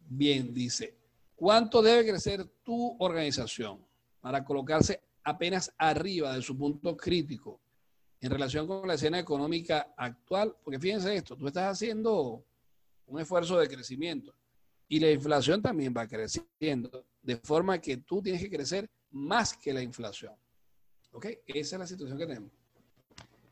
Bien, 0.00 0.52
dice, 0.52 0.98
¿cuánto 1.36 1.80
debe 1.80 2.10
crecer 2.10 2.44
tu 2.62 2.96
organización 2.98 3.86
para 4.20 4.44
colocarse 4.44 5.00
apenas 5.22 5.72
arriba 5.78 6.34
de 6.34 6.42
su 6.42 6.58
punto 6.58 6.96
crítico 6.96 7.60
en 8.20 8.30
relación 8.30 8.66
con 8.66 8.86
la 8.86 8.94
escena 8.94 9.18
económica 9.18 9.94
actual? 9.96 10.56
Porque 10.62 10.80
fíjense 10.80 11.14
esto, 11.14 11.36
tú 11.36 11.46
estás 11.46 11.72
haciendo 11.72 12.44
un 13.10 13.20
esfuerzo 13.20 13.58
de 13.58 13.68
crecimiento 13.68 14.34
y 14.88 15.00
la 15.00 15.10
inflación 15.10 15.60
también 15.60 15.92
va 15.96 16.06
creciendo, 16.06 17.06
de 17.22 17.36
forma 17.36 17.80
que 17.80 17.98
tú 17.98 18.22
tienes 18.22 18.40
que 18.40 18.50
crecer 18.50 18.88
más 19.10 19.56
que 19.56 19.72
la 19.72 19.82
inflación. 19.82 20.32
¿Ok? 21.12 21.26
Esa 21.46 21.76
es 21.76 21.80
la 21.80 21.86
situación 21.86 22.18
que 22.18 22.26
tenemos. 22.26 22.52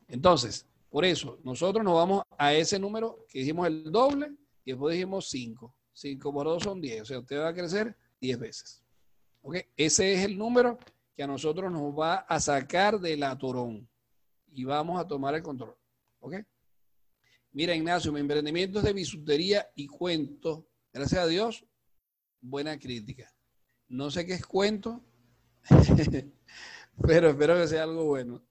Entonces, 0.06 0.66
por 0.88 1.04
eso, 1.04 1.38
nosotros 1.44 1.84
nos 1.84 1.94
vamos 1.94 2.22
a 2.38 2.54
ese 2.54 2.78
número 2.78 3.26
que 3.28 3.40
dijimos 3.40 3.66
el 3.66 3.90
doble 3.90 4.32
y 4.64 4.72
después 4.72 4.94
dijimos 4.94 5.28
5. 5.28 5.74
5 5.92 6.32
por 6.32 6.46
2 6.46 6.62
son 6.62 6.80
10. 6.80 7.02
O 7.02 7.04
sea, 7.04 7.18
usted 7.18 7.38
va 7.38 7.48
a 7.48 7.54
crecer 7.54 7.96
10 8.20 8.38
veces. 8.38 8.84
¿Ok? 9.42 9.56
Ese 9.76 10.14
es 10.14 10.24
el 10.24 10.38
número 10.38 10.78
que 11.14 11.24
a 11.24 11.26
nosotros 11.26 11.70
nos 11.70 11.98
va 11.98 12.16
a 12.16 12.40
sacar 12.40 13.00
de 13.00 13.16
la 13.16 13.36
torón 13.36 13.88
y 14.52 14.64
vamos 14.64 15.00
a 15.00 15.06
tomar 15.06 15.34
el 15.34 15.42
control. 15.42 15.76
¿Ok? 16.20 16.36
Mira, 17.52 17.74
Ignacio, 17.74 18.12
mi 18.12 18.20
emprendimiento 18.20 18.78
es 18.78 18.84
de 18.84 18.92
bisutería 18.92 19.68
y 19.74 19.86
cuentos 19.86 20.64
Gracias 20.92 21.20
a 21.22 21.26
Dios, 21.26 21.64
buena 22.40 22.78
crítica. 22.78 23.32
No 23.88 24.10
sé 24.10 24.26
qué 24.26 24.34
es 24.34 24.44
cuento, 24.44 25.04
pero 27.06 27.30
espero 27.30 27.56
que 27.56 27.68
sea 27.68 27.84
algo 27.84 28.04
bueno. 28.04 28.44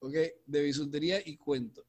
Ok, 0.00 0.14
de 0.44 0.62
bisutería 0.62 1.20
y 1.24 1.36
cuento. 1.36 1.86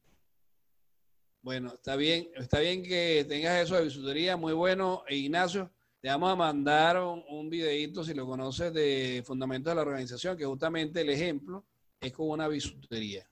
Bueno, 1.41 1.73
está 1.73 1.95
bien, 1.95 2.29
está 2.35 2.59
bien 2.59 2.83
que 2.83 3.25
tengas 3.27 3.63
eso 3.63 3.75
de 3.75 3.85
bisutería, 3.85 4.35
muy 4.37 4.53
bueno. 4.53 5.03
E 5.07 5.15
Ignacio, 5.15 5.71
te 6.01 6.09
vamos 6.09 6.31
a 6.31 6.35
mandar 6.35 7.01
un, 7.01 7.23
un 7.29 7.49
videito, 7.49 8.03
si 8.03 8.13
lo 8.13 8.25
conoces, 8.25 8.73
de 8.73 9.23
Fundamentos 9.25 9.71
de 9.71 9.75
la 9.75 9.81
Organización, 9.81 10.37
que 10.37 10.45
justamente 10.45 11.01
el 11.01 11.09
ejemplo 11.09 11.65
es 11.99 12.11
como 12.11 12.33
una 12.33 12.47
bisutería. 12.47 13.27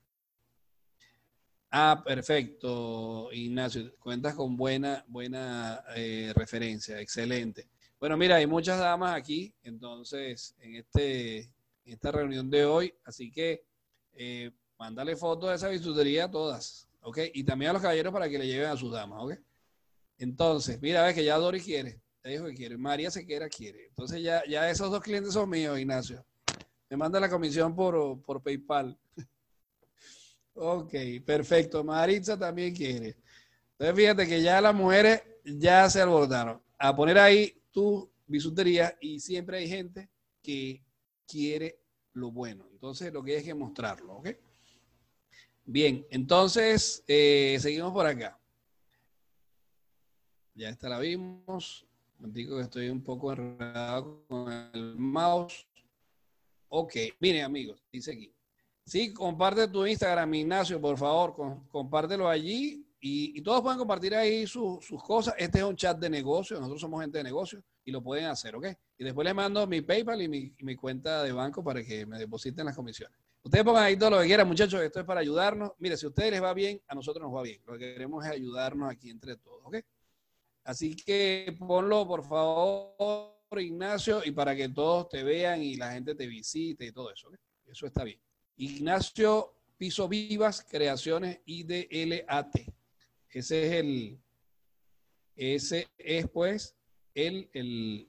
Ah, 1.76 2.00
perfecto, 2.04 3.30
Ignacio. 3.32 3.96
Cuentas 3.98 4.36
con 4.36 4.56
buena, 4.56 5.04
buena 5.08 5.82
eh, 5.96 6.32
referencia, 6.36 7.00
excelente. 7.00 7.66
Bueno, 7.98 8.16
mira, 8.16 8.36
hay 8.36 8.46
muchas 8.46 8.78
damas 8.78 9.16
aquí, 9.16 9.52
entonces, 9.64 10.54
en, 10.60 10.76
este, 10.76 11.50
esta 11.84 12.12
reunión 12.12 12.48
de 12.48 12.64
hoy, 12.64 12.94
así 13.04 13.28
que 13.28 13.64
eh, 14.12 14.52
mándale 14.78 15.16
fotos 15.16 15.50
de 15.50 15.56
esa 15.56 15.68
bisutería 15.68 16.26
a 16.26 16.30
todas, 16.30 16.86
¿ok? 17.02 17.18
Y 17.34 17.42
también 17.42 17.70
a 17.70 17.72
los 17.72 17.82
caballeros 17.82 18.12
para 18.12 18.28
que 18.28 18.38
le 18.38 18.46
lleven 18.46 18.68
a 18.70 18.76
sus 18.76 18.92
damas, 18.92 19.24
¿ok? 19.24 19.34
Entonces, 20.18 20.80
mira, 20.80 21.02
ves 21.02 21.16
que 21.16 21.24
ya 21.24 21.36
Dori 21.38 21.60
quiere, 21.60 22.00
te 22.22 22.28
dijo 22.28 22.44
que 22.44 22.54
quiere, 22.54 22.78
María 22.78 23.10
Sequera 23.10 23.48
quiere. 23.48 23.86
Entonces 23.88 24.22
ya, 24.22 24.44
ya 24.48 24.70
esos 24.70 24.92
dos 24.92 25.02
clientes 25.02 25.32
son 25.32 25.50
míos, 25.50 25.76
Ignacio. 25.76 26.24
Me 26.88 26.96
manda 26.96 27.18
la 27.18 27.28
comisión 27.28 27.74
por, 27.74 28.22
por 28.22 28.40
PayPal. 28.40 28.96
Ok, 30.54 30.94
perfecto. 31.24 31.82
Maritza 31.82 32.38
también 32.38 32.74
quiere. 32.74 33.16
Entonces 33.72 33.96
fíjate 33.96 34.26
que 34.26 34.40
ya 34.40 34.60
las 34.60 34.74
mujeres 34.74 35.22
ya 35.44 35.90
se 35.90 36.00
abordaron 36.00 36.62
a 36.78 36.94
poner 36.94 37.18
ahí 37.18 37.60
tu 37.72 38.08
bisutería 38.26 38.96
y 39.00 39.18
siempre 39.18 39.58
hay 39.58 39.68
gente 39.68 40.08
que 40.40 40.82
quiere 41.26 41.80
lo 42.12 42.30
bueno. 42.30 42.68
Entonces 42.72 43.12
lo 43.12 43.22
que 43.22 43.32
hay 43.32 43.36
es 43.38 43.44
que 43.44 43.54
mostrarlo, 43.54 44.14
¿ok? 44.14 44.28
Bien, 45.64 46.06
entonces 46.10 47.02
eh, 47.08 47.56
seguimos 47.60 47.92
por 47.92 48.06
acá. 48.06 48.38
Ya 50.54 50.68
esta 50.68 50.88
la 50.88 51.00
vimos. 51.00 51.84
Digo 52.18 52.58
que 52.58 52.62
estoy 52.62 52.88
un 52.90 53.02
poco 53.02 53.32
enredado 53.32 54.24
con 54.28 54.52
el 54.72 54.94
mouse. 54.96 55.66
Ok, 56.68 56.94
miren 57.18 57.44
amigos, 57.44 57.82
dice 57.90 58.12
aquí. 58.12 58.32
Sí, 58.86 59.14
comparte 59.14 59.66
tu 59.68 59.86
Instagram, 59.86 60.34
Ignacio, 60.34 60.78
por 60.80 60.98
favor, 60.98 61.34
compártelo 61.68 62.28
allí 62.28 62.86
y, 63.00 63.40
todos 63.42 63.62
pueden 63.62 63.78
compartir 63.78 64.14
ahí 64.14 64.46
sus 64.46 65.02
cosas. 65.02 65.34
Este 65.38 65.58
es 65.58 65.64
un 65.64 65.76
chat 65.76 65.98
de 65.98 66.10
negocio, 66.10 66.58
nosotros 66.58 66.80
somos 66.80 67.00
gente 67.00 67.18
de 67.18 67.24
negocio 67.24 67.62
y 67.84 67.90
lo 67.90 68.02
pueden 68.02 68.26
hacer, 68.26 68.54
¿ok? 68.56 68.66
Y 68.98 69.04
después 69.04 69.24
les 69.24 69.34
mando 69.34 69.66
mi 69.66 69.80
PayPal 69.80 70.20
y 70.22 70.28
mi, 70.28 70.76
cuenta 70.76 71.22
de 71.22 71.32
banco 71.32 71.64
para 71.64 71.82
que 71.82 72.04
me 72.04 72.18
depositen 72.18 72.66
las 72.66 72.76
comisiones. 72.76 73.18
Ustedes 73.42 73.64
pongan 73.64 73.84
ahí 73.84 73.96
todo 73.96 74.10
lo 74.10 74.20
que 74.20 74.26
quieran, 74.26 74.48
muchachos, 74.48 74.80
esto 74.80 75.00
es 75.00 75.06
para 75.06 75.20
ayudarnos. 75.20 75.72
Mire, 75.78 75.96
si 75.96 76.06
a 76.06 76.08
ustedes 76.10 76.30
les 76.30 76.42
va 76.42 76.54
bien, 76.54 76.80
a 76.86 76.94
nosotros 76.94 77.22
nos 77.22 77.34
va 77.34 77.42
bien. 77.42 77.60
Lo 77.66 77.74
que 77.74 77.92
queremos 77.92 78.24
es 78.24 78.30
ayudarnos 78.30 78.90
aquí 78.90 79.10
entre 79.10 79.36
todos, 79.36 79.60
¿ok? 79.64 79.76
Así 80.64 80.96
que 80.96 81.54
ponlo, 81.58 82.06
por 82.06 82.22
favor, 82.24 83.34
Ignacio, 83.58 84.22
y 84.24 84.30
para 84.30 84.56
que 84.56 84.68
todos 84.70 85.08
te 85.08 85.22
vean 85.22 85.62
y 85.62 85.76
la 85.76 85.92
gente 85.92 86.14
te 86.14 86.26
visite 86.26 86.86
y 86.86 86.92
todo 86.92 87.12
eso, 87.12 87.28
¿ok? 87.28 87.34
Eso 87.66 87.86
está 87.86 88.02
bien. 88.04 88.23
Ignacio 88.56 89.54
Piso 89.76 90.08
Vivas, 90.08 90.64
Creaciones 90.68 91.40
IDLAT. 91.46 92.56
Ese 93.28 93.66
es 93.66 93.72
el, 93.72 94.20
ese 95.34 95.88
es 95.98 96.28
pues 96.28 96.76
el, 97.14 97.50
el, 97.52 98.08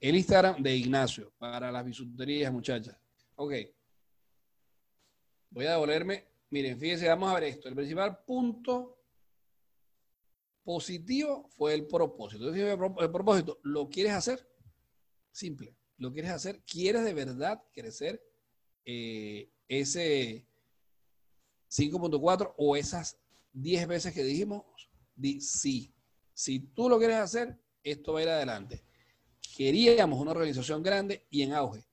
el 0.00 0.16
Instagram 0.16 0.62
de 0.62 0.76
Ignacio 0.76 1.32
para 1.38 1.70
las 1.70 1.84
bisuterías, 1.84 2.52
muchachas. 2.52 2.98
Ok. 3.36 3.52
Voy 5.50 5.66
a 5.66 5.72
devolverme. 5.72 6.26
Miren, 6.50 6.78
fíjense, 6.78 7.08
vamos 7.08 7.30
a 7.30 7.34
ver 7.34 7.44
esto. 7.44 7.68
El 7.68 7.74
principal 7.74 8.24
punto 8.24 8.98
positivo 10.64 11.48
fue 11.50 11.74
el 11.74 11.86
propósito. 11.86 12.52
El 12.52 13.10
propósito, 13.10 13.60
¿lo 13.62 13.88
quieres 13.88 14.12
hacer? 14.12 14.48
Simple. 15.30 15.76
¿Lo 15.98 16.12
quieres 16.12 16.32
hacer? 16.32 16.60
¿Quieres 16.64 17.04
de 17.04 17.14
verdad 17.14 17.62
crecer 17.72 18.20
eh, 18.84 19.50
ese 19.68 20.46
5.4 21.70 22.54
o 22.56 22.76
esas 22.76 23.18
10 23.52 23.88
veces 23.88 24.14
que 24.14 24.22
dijimos? 24.22 24.64
Di 25.14 25.40
sí. 25.40 25.94
Si 26.32 26.60
tú 26.60 26.88
lo 26.88 26.98
quieres 26.98 27.16
hacer, 27.16 27.58
esto 27.82 28.12
va 28.12 28.20
a 28.20 28.22
ir 28.22 28.28
adelante. 28.28 28.84
Queríamos 29.56 30.20
una 30.20 30.32
organización 30.32 30.82
grande 30.82 31.26
y 31.30 31.42
en 31.42 31.52
auge 31.52 31.86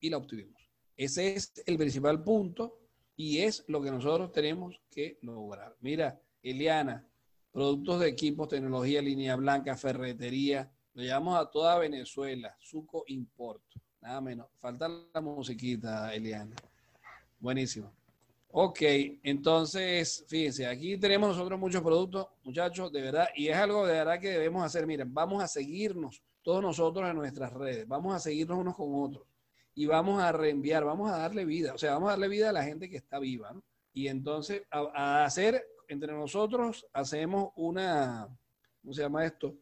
y 0.00 0.10
la 0.10 0.18
obtuvimos. 0.18 0.60
Ese 0.96 1.34
es 1.34 1.52
el 1.66 1.76
principal 1.76 2.22
punto 2.22 2.80
y 3.16 3.38
es 3.38 3.64
lo 3.68 3.82
que 3.82 3.90
nosotros 3.90 4.32
tenemos 4.32 4.80
que 4.90 5.18
lograr. 5.22 5.76
Mira, 5.80 6.20
Eliana, 6.42 7.08
productos 7.50 8.00
de 8.00 8.08
equipos, 8.08 8.48
tecnología, 8.48 9.00
línea 9.00 9.36
blanca, 9.36 9.76
ferretería, 9.76 10.70
lo 10.92 11.02
llevamos 11.02 11.38
a 11.38 11.50
toda 11.50 11.78
Venezuela, 11.78 12.56
Suco 12.60 13.04
Import, 13.08 13.62
nada 14.06 14.20
menos. 14.20 14.46
Falta 14.60 14.88
la 14.88 15.20
musiquita, 15.20 16.14
Eliana. 16.14 16.54
Buenísimo. 17.40 17.92
Ok, 18.52 18.80
entonces, 19.24 20.24
fíjense, 20.28 20.66
aquí 20.66 20.96
tenemos 20.96 21.30
nosotros 21.30 21.58
muchos 21.58 21.82
productos, 21.82 22.28
muchachos, 22.44 22.92
de 22.92 23.02
verdad, 23.02 23.28
y 23.34 23.48
es 23.48 23.56
algo 23.56 23.84
de 23.84 23.94
verdad 23.94 24.20
que 24.20 24.30
debemos 24.30 24.64
hacer. 24.64 24.86
Miren, 24.86 25.12
vamos 25.12 25.42
a 25.42 25.48
seguirnos 25.48 26.22
todos 26.42 26.62
nosotros 26.62 27.10
en 27.10 27.16
nuestras 27.16 27.52
redes, 27.52 27.86
vamos 27.88 28.14
a 28.14 28.20
seguirnos 28.20 28.58
unos 28.58 28.76
con 28.76 28.88
otros 28.94 29.26
y 29.74 29.86
vamos 29.86 30.22
a 30.22 30.30
reenviar, 30.30 30.84
vamos 30.84 31.10
a 31.10 31.18
darle 31.18 31.44
vida, 31.44 31.74
o 31.74 31.78
sea, 31.78 31.94
vamos 31.94 32.08
a 32.08 32.12
darle 32.12 32.28
vida 32.28 32.50
a 32.50 32.52
la 32.52 32.62
gente 32.62 32.88
que 32.88 32.96
está 32.96 33.18
viva, 33.18 33.52
¿no? 33.52 33.62
Y 33.92 34.06
entonces, 34.06 34.62
a, 34.70 35.24
hacer, 35.24 35.66
entre 35.88 36.12
nosotros, 36.12 36.86
hacemos 36.92 37.50
una, 37.56 38.28
¿cómo 38.80 38.94
se 38.94 39.02
llama 39.02 39.24
esto? 39.26 39.56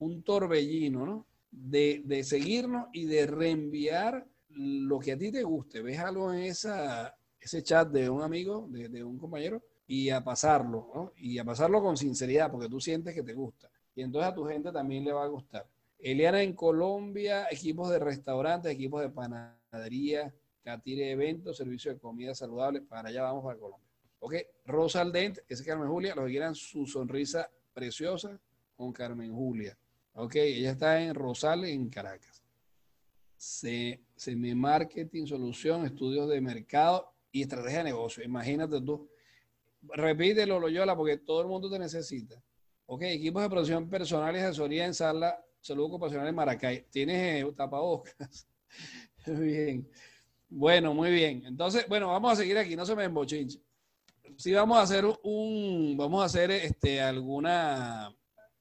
Un 0.00 0.22
torbellino, 0.22 1.06
¿no? 1.06 1.27
De, 1.50 2.02
de 2.04 2.24
seguirnos 2.24 2.88
y 2.92 3.06
de 3.06 3.26
reenviar 3.26 4.26
lo 4.50 4.98
que 4.98 5.12
a 5.12 5.18
ti 5.18 5.30
te 5.30 5.42
guste. 5.42 5.82
¿Ves 5.82 5.98
algo 5.98 6.32
en 6.32 6.40
esa, 6.40 7.16
ese 7.40 7.62
chat 7.62 7.88
de 7.88 8.10
un 8.10 8.22
amigo, 8.22 8.66
de, 8.70 9.04
un 9.04 9.18
compañero, 9.18 9.62
y 9.86 10.10
a 10.10 10.22
pasarlo. 10.22 11.12
Y 11.16 11.38
a 11.38 11.44
pasarlo 11.44 11.82
con 11.82 11.96
sinceridad, 11.96 12.50
porque 12.50 12.68
tú 12.68 12.80
sientes 12.80 13.14
que 13.14 13.22
te 13.22 13.34
gusta. 13.34 13.70
Y 13.94 14.02
entonces 14.02 14.30
a 14.30 14.34
tu 14.34 14.44
gente 14.44 14.70
también 14.72 15.04
le 15.04 15.12
va 15.12 15.24
a 15.24 15.28
gustar. 15.28 15.66
Eliana 15.98 16.42
en 16.42 16.52
Colombia, 16.52 17.48
equipos 17.50 17.90
de 17.90 17.98
restaurantes, 17.98 18.70
equipos 18.70 19.00
de 19.00 19.10
panadería, 19.10 20.32
catire 20.62 21.10
eventos, 21.10 21.56
servicio 21.56 21.92
de 21.92 21.98
comida 21.98 22.34
saludable. 22.34 22.82
Para 22.82 23.08
allá 23.08 23.22
vamos 23.22 23.44
para 23.44 23.58
Colombia. 23.58 23.88
Ok, 24.20 24.34
Rosa 24.66 25.00
Aldent, 25.00 25.38
ese 25.48 25.62
es 25.62 25.62
Carmen 25.62 25.88
Julia, 25.88 26.14
los 26.14 26.26
que 26.26 26.32
quieran 26.32 26.54
su 26.54 26.86
sonrisa 26.86 27.50
preciosa 27.72 28.38
con 28.76 28.92
Carmen 28.92 29.32
Julia. 29.32 29.76
Ok, 30.20 30.34
ella 30.34 30.72
está 30.72 31.00
en 31.00 31.14
Rosal, 31.14 31.64
en 31.64 31.88
Caracas. 31.88 32.42
Semi 33.36 34.52
Marketing, 34.52 35.26
Solución, 35.26 35.86
Estudios 35.86 36.28
de 36.28 36.40
Mercado 36.40 37.14
y 37.30 37.42
Estrategia 37.42 37.78
de 37.78 37.84
Negocio. 37.84 38.24
Imagínate 38.24 38.80
tú. 38.80 39.08
Repítelo, 39.82 40.58
Loyola, 40.58 40.96
porque 40.96 41.18
todo 41.18 41.42
el 41.42 41.46
mundo 41.46 41.70
te 41.70 41.78
necesita. 41.78 42.42
Ok, 42.86 43.02
equipos 43.02 43.42
de 43.42 43.48
producción 43.48 43.88
personal 43.88 44.34
y 44.34 44.40
asesoría 44.40 44.86
en 44.86 44.94
sala 44.94 45.40
Salud 45.60 45.84
ocupacional 45.84 46.26
en 46.26 46.34
Maracay. 46.34 46.86
¿Tienes 46.90 47.44
eh, 47.44 47.52
tapabocas? 47.56 48.48
bien. 49.26 49.88
Bueno, 50.48 50.94
muy 50.94 51.12
bien. 51.12 51.44
Entonces, 51.46 51.86
bueno, 51.88 52.08
vamos 52.08 52.32
a 52.32 52.36
seguir 52.36 52.58
aquí, 52.58 52.74
no 52.74 52.84
se 52.84 52.96
me 52.96 53.04
embochinche. 53.04 53.60
Sí, 54.36 54.52
vamos 54.52 54.78
a 54.78 54.82
hacer 54.82 55.04
un, 55.22 55.96
vamos 55.96 56.22
a 56.22 56.26
hacer 56.26 56.50
este, 56.50 57.00
alguna, 57.00 58.12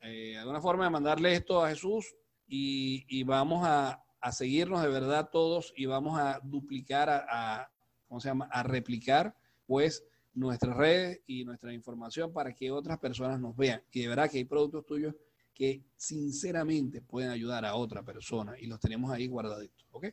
eh, 0.09 0.37
alguna 0.37 0.61
forma 0.61 0.85
de 0.85 0.89
mandarle 0.89 1.33
esto 1.33 1.63
a 1.63 1.69
Jesús 1.69 2.15
y, 2.47 3.23
vamos 3.23 3.61
a, 3.65 4.03
seguirnos 4.31 4.81
de 4.81 4.89
verdad 4.89 5.29
todos 5.31 5.73
y 5.75 5.85
vamos 5.85 6.19
a 6.19 6.39
duplicar, 6.43 7.09
a, 7.09 7.71
¿cómo 8.07 8.19
se 8.19 8.29
llama? 8.29 8.47
A 8.51 8.63
replicar, 8.63 9.35
pues, 9.65 10.03
nuestras 10.33 10.75
redes 10.77 11.21
y 11.25 11.43
nuestra 11.45 11.73
información 11.73 12.31
para 12.31 12.53
que 12.53 12.71
otras 12.71 12.99
personas 12.99 13.39
nos 13.39 13.55
vean. 13.55 13.81
Y 13.91 14.01
de 14.01 14.07
verdad 14.07 14.29
que 14.29 14.37
hay 14.37 14.45
productos 14.45 14.85
tuyos 14.85 15.15
que 15.53 15.83
sinceramente 15.95 17.01
pueden 17.01 17.31
ayudar 17.31 17.65
a 17.65 17.75
otra 17.75 18.03
persona 18.03 18.53
y 18.59 18.67
los 18.67 18.79
tenemos 18.79 19.11
ahí 19.11 19.27
guardaditos. 19.27 19.87
¿Ok? 19.91 20.05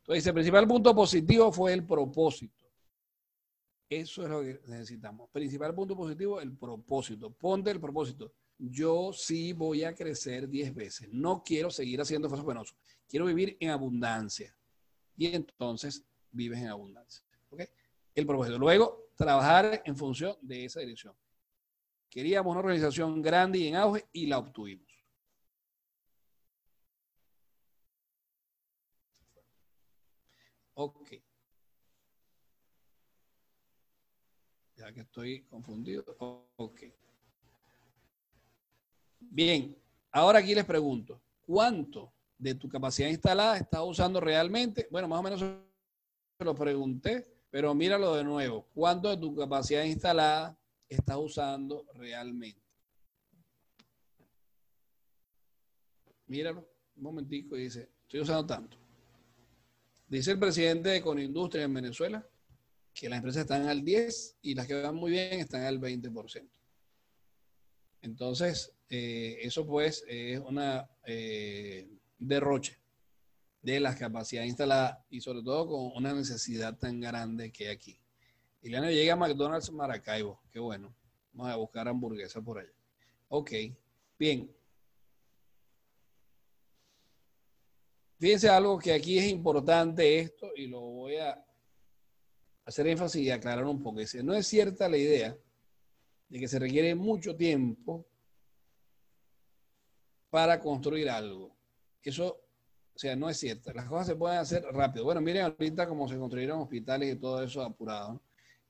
Entonces, 0.00 0.26
el 0.26 0.34
principal 0.34 0.68
punto 0.68 0.94
positivo 0.94 1.50
fue 1.50 1.72
el 1.72 1.86
propósito. 1.86 2.66
Eso 3.88 4.22
es 4.24 4.28
lo 4.28 4.42
que 4.42 4.60
necesitamos. 4.66 5.30
Principal 5.30 5.74
punto 5.74 5.96
positivo, 5.96 6.40
el 6.40 6.52
propósito. 6.56 7.30
Ponte 7.30 7.70
el 7.70 7.80
propósito. 7.80 8.32
Yo 8.58 9.12
sí 9.12 9.52
voy 9.52 9.84
a 9.84 9.94
crecer 9.94 10.48
10 10.48 10.74
veces. 10.74 11.08
No 11.12 11.42
quiero 11.44 11.70
seguir 11.70 12.00
haciendo 12.00 12.28
esfuerzo 12.28 12.46
penoso. 12.46 12.76
Quiero 13.08 13.26
vivir 13.26 13.56
en 13.60 13.70
abundancia. 13.70 14.56
Y 15.16 15.34
entonces 15.34 16.04
vives 16.30 16.58
en 16.60 16.68
abundancia. 16.68 17.24
¿Ok? 17.50 17.62
El 18.14 18.26
propósito. 18.26 18.58
Luego, 18.58 19.10
trabajar 19.16 19.82
en 19.84 19.96
función 19.96 20.36
de 20.40 20.64
esa 20.64 20.80
dirección. 20.80 21.14
Queríamos 22.08 22.52
una 22.52 22.60
organización 22.60 23.20
grande 23.20 23.58
y 23.58 23.68
en 23.68 23.76
auge 23.76 24.06
y 24.12 24.26
la 24.26 24.38
obtuvimos. 24.38 24.86
Ok. 30.74 31.12
Ya 34.76 34.92
que 34.92 35.00
estoy 35.00 35.42
confundido. 35.44 36.04
Ok. 36.56 36.82
Bien, 39.30 39.76
ahora 40.10 40.38
aquí 40.38 40.54
les 40.54 40.64
pregunto, 40.64 41.20
¿cuánto 41.40 42.12
de 42.38 42.54
tu 42.54 42.68
capacidad 42.68 43.08
instalada 43.08 43.56
estás 43.58 43.82
usando 43.84 44.20
realmente? 44.20 44.88
Bueno, 44.90 45.08
más 45.08 45.20
o 45.20 45.22
menos 45.22 45.40
se 45.40 46.44
lo 46.44 46.54
pregunté, 46.54 47.26
pero 47.50 47.74
míralo 47.74 48.14
de 48.14 48.24
nuevo. 48.24 48.66
¿Cuánto 48.74 49.10
de 49.10 49.16
tu 49.16 49.34
capacidad 49.34 49.84
instalada 49.84 50.58
estás 50.88 51.16
usando 51.16 51.86
realmente. 51.94 52.60
Míralo, 56.26 56.66
un 56.96 57.02
momentico, 57.02 57.56
y 57.56 57.64
dice, 57.64 57.90
estoy 58.02 58.20
usando 58.20 58.46
tanto. 58.46 58.76
Dice 60.08 60.32
el 60.32 60.38
presidente 60.38 60.90
de 60.90 61.02
Conindustria 61.02 61.64
en 61.64 61.74
Venezuela 61.74 62.26
que 62.92 63.08
las 63.08 63.18
empresas 63.18 63.42
están 63.42 63.66
al 63.68 63.84
10 63.84 64.38
y 64.42 64.54
las 64.54 64.66
que 64.66 64.80
van 64.80 64.94
muy 64.94 65.10
bien 65.10 65.40
están 65.40 65.62
al 65.62 65.80
20%. 65.80 66.48
Entonces, 68.04 68.70
eh, 68.90 69.38
eso 69.40 69.66
pues 69.66 70.04
es 70.06 70.38
una 70.38 70.86
eh, 71.06 71.88
derroche 72.18 72.78
de 73.62 73.80
las 73.80 73.96
capacidades 73.96 74.50
instaladas 74.50 74.98
y 75.08 75.22
sobre 75.22 75.42
todo 75.42 75.66
con 75.66 75.96
una 75.96 76.12
necesidad 76.12 76.76
tan 76.76 77.00
grande 77.00 77.50
que 77.50 77.68
hay 77.68 77.74
aquí. 77.74 77.98
Ileana 78.60 78.90
llega 78.90 79.14
a 79.14 79.16
McDonald's 79.16 79.72
Maracaibo. 79.72 80.38
Qué 80.52 80.58
bueno. 80.58 80.94
Vamos 81.32 81.52
a 81.52 81.56
buscar 81.56 81.88
hamburguesa 81.88 82.42
por 82.42 82.58
allá. 82.58 82.74
Ok. 83.28 83.52
Bien. 84.18 84.54
Fíjense 88.18 88.50
algo 88.50 88.78
que 88.78 88.92
aquí 88.92 89.18
es 89.18 89.28
importante 89.28 90.18
esto 90.18 90.50
y 90.54 90.66
lo 90.66 90.80
voy 90.80 91.16
a 91.16 91.42
hacer 92.66 92.86
énfasis 92.86 93.22
y 93.22 93.30
aclarar 93.30 93.64
un 93.64 93.82
poco. 93.82 94.00
no 94.22 94.34
es 94.34 94.46
cierta 94.46 94.90
la 94.90 94.98
idea 94.98 95.38
de 96.34 96.40
que 96.40 96.48
se 96.48 96.58
requiere 96.58 96.96
mucho 96.96 97.36
tiempo 97.36 98.04
para 100.30 100.58
construir 100.58 101.08
algo. 101.08 101.54
Eso, 102.02 102.40
o 102.92 102.98
sea, 102.98 103.14
no 103.14 103.30
es 103.30 103.36
cierto. 103.36 103.72
Las 103.72 103.86
cosas 103.86 104.08
se 104.08 104.16
pueden 104.16 104.38
hacer 104.38 104.64
rápido. 104.64 105.04
Bueno, 105.04 105.20
miren 105.20 105.44
ahorita 105.44 105.86
cómo 105.86 106.08
se 106.08 106.18
construyeron 106.18 106.58
hospitales 106.58 107.14
y 107.14 107.20
todo 107.20 107.40
eso 107.40 107.62
apurado. 107.62 108.20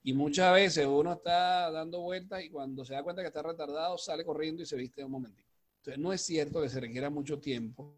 Y 0.03 0.13
muchas 0.13 0.53
veces 0.53 0.85
uno 0.85 1.15
está 1.15 1.71
dando 1.71 2.03
vueltas 2.03 2.45
y 2.45 2.51
cuando 2.51 2.85
se 2.85 2.93
da 2.93 3.03
cuenta 3.03 3.23
que 3.23 3.29
está 3.29 3.43
retardado, 3.43 3.97
sale 3.97 4.27
corriendo 4.27 4.63
y 4.63 4.67
se 4.67 4.77
viste 4.77 5.03
un 5.03 5.13
momentito. 5.13 5.49
Entonces, 5.79 6.03
no 6.03 6.13
es 6.13 6.21
cierto 6.21 6.61
que 6.61 6.69
se 6.69 6.81
requiera 6.81 7.09
mucho 7.09 7.41
tiempo 7.41 7.95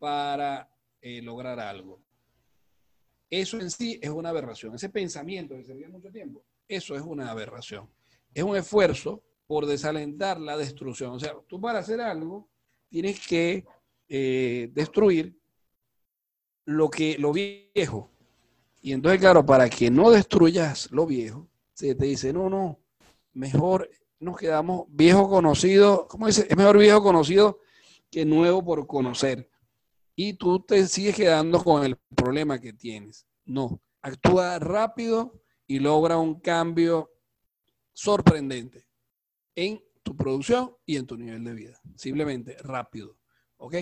para 0.00 0.68
eh, 1.00 1.22
lograr 1.22 1.60
algo. 1.60 2.00
Eso 3.30 3.60
en 3.60 3.70
sí 3.70 4.00
es 4.02 4.10
una 4.10 4.30
aberración. 4.30 4.74
Ese 4.74 4.88
pensamiento 4.88 5.54
que 5.54 5.62
se 5.62 5.74
requiere 5.74 5.92
mucho 5.92 6.10
tiempo, 6.10 6.42
eso 6.66 6.96
es 6.96 7.02
una 7.02 7.30
aberración. 7.30 7.88
Es 8.34 8.42
un 8.42 8.56
esfuerzo 8.56 9.22
por 9.46 9.66
desalentar 9.66 10.40
la 10.40 10.56
destrucción. 10.56 11.12
O 11.12 11.20
sea, 11.20 11.34
tú 11.46 11.60
para 11.60 11.78
hacer 11.78 12.00
algo 12.00 12.48
tienes 12.88 13.24
que 13.26 13.64
eh, 14.08 14.70
destruir 14.72 15.38
lo 16.66 16.90
que 16.90 17.16
lo 17.18 17.32
viejo, 17.32 18.10
y 18.84 18.92
entonces, 18.92 19.18
claro, 19.18 19.46
para 19.46 19.70
que 19.70 19.90
no 19.90 20.10
destruyas 20.10 20.90
lo 20.90 21.06
viejo, 21.06 21.48
se 21.72 21.94
te 21.94 22.04
dice, 22.04 22.34
no, 22.34 22.50
no, 22.50 22.80
mejor 23.32 23.88
nos 24.20 24.36
quedamos 24.36 24.84
viejo 24.90 25.26
conocido, 25.26 26.06
¿cómo 26.06 26.26
dice? 26.26 26.46
Es 26.50 26.54
mejor 26.54 26.76
viejo 26.76 27.02
conocido 27.02 27.60
que 28.10 28.26
nuevo 28.26 28.62
por 28.62 28.86
conocer. 28.86 29.48
Y 30.14 30.34
tú 30.34 30.60
te 30.60 30.86
sigues 30.86 31.16
quedando 31.16 31.64
con 31.64 31.82
el 31.82 31.96
problema 32.14 32.60
que 32.60 32.74
tienes. 32.74 33.26
No, 33.46 33.80
actúa 34.02 34.58
rápido 34.58 35.32
y 35.66 35.78
logra 35.78 36.18
un 36.18 36.38
cambio 36.40 37.10
sorprendente 37.94 38.86
en 39.54 39.82
tu 40.02 40.14
producción 40.14 40.76
y 40.84 40.96
en 40.96 41.06
tu 41.06 41.16
nivel 41.16 41.42
de 41.44 41.54
vida. 41.54 41.80
Simplemente 41.96 42.56
rápido. 42.58 43.16
¿Ok? 43.56 43.76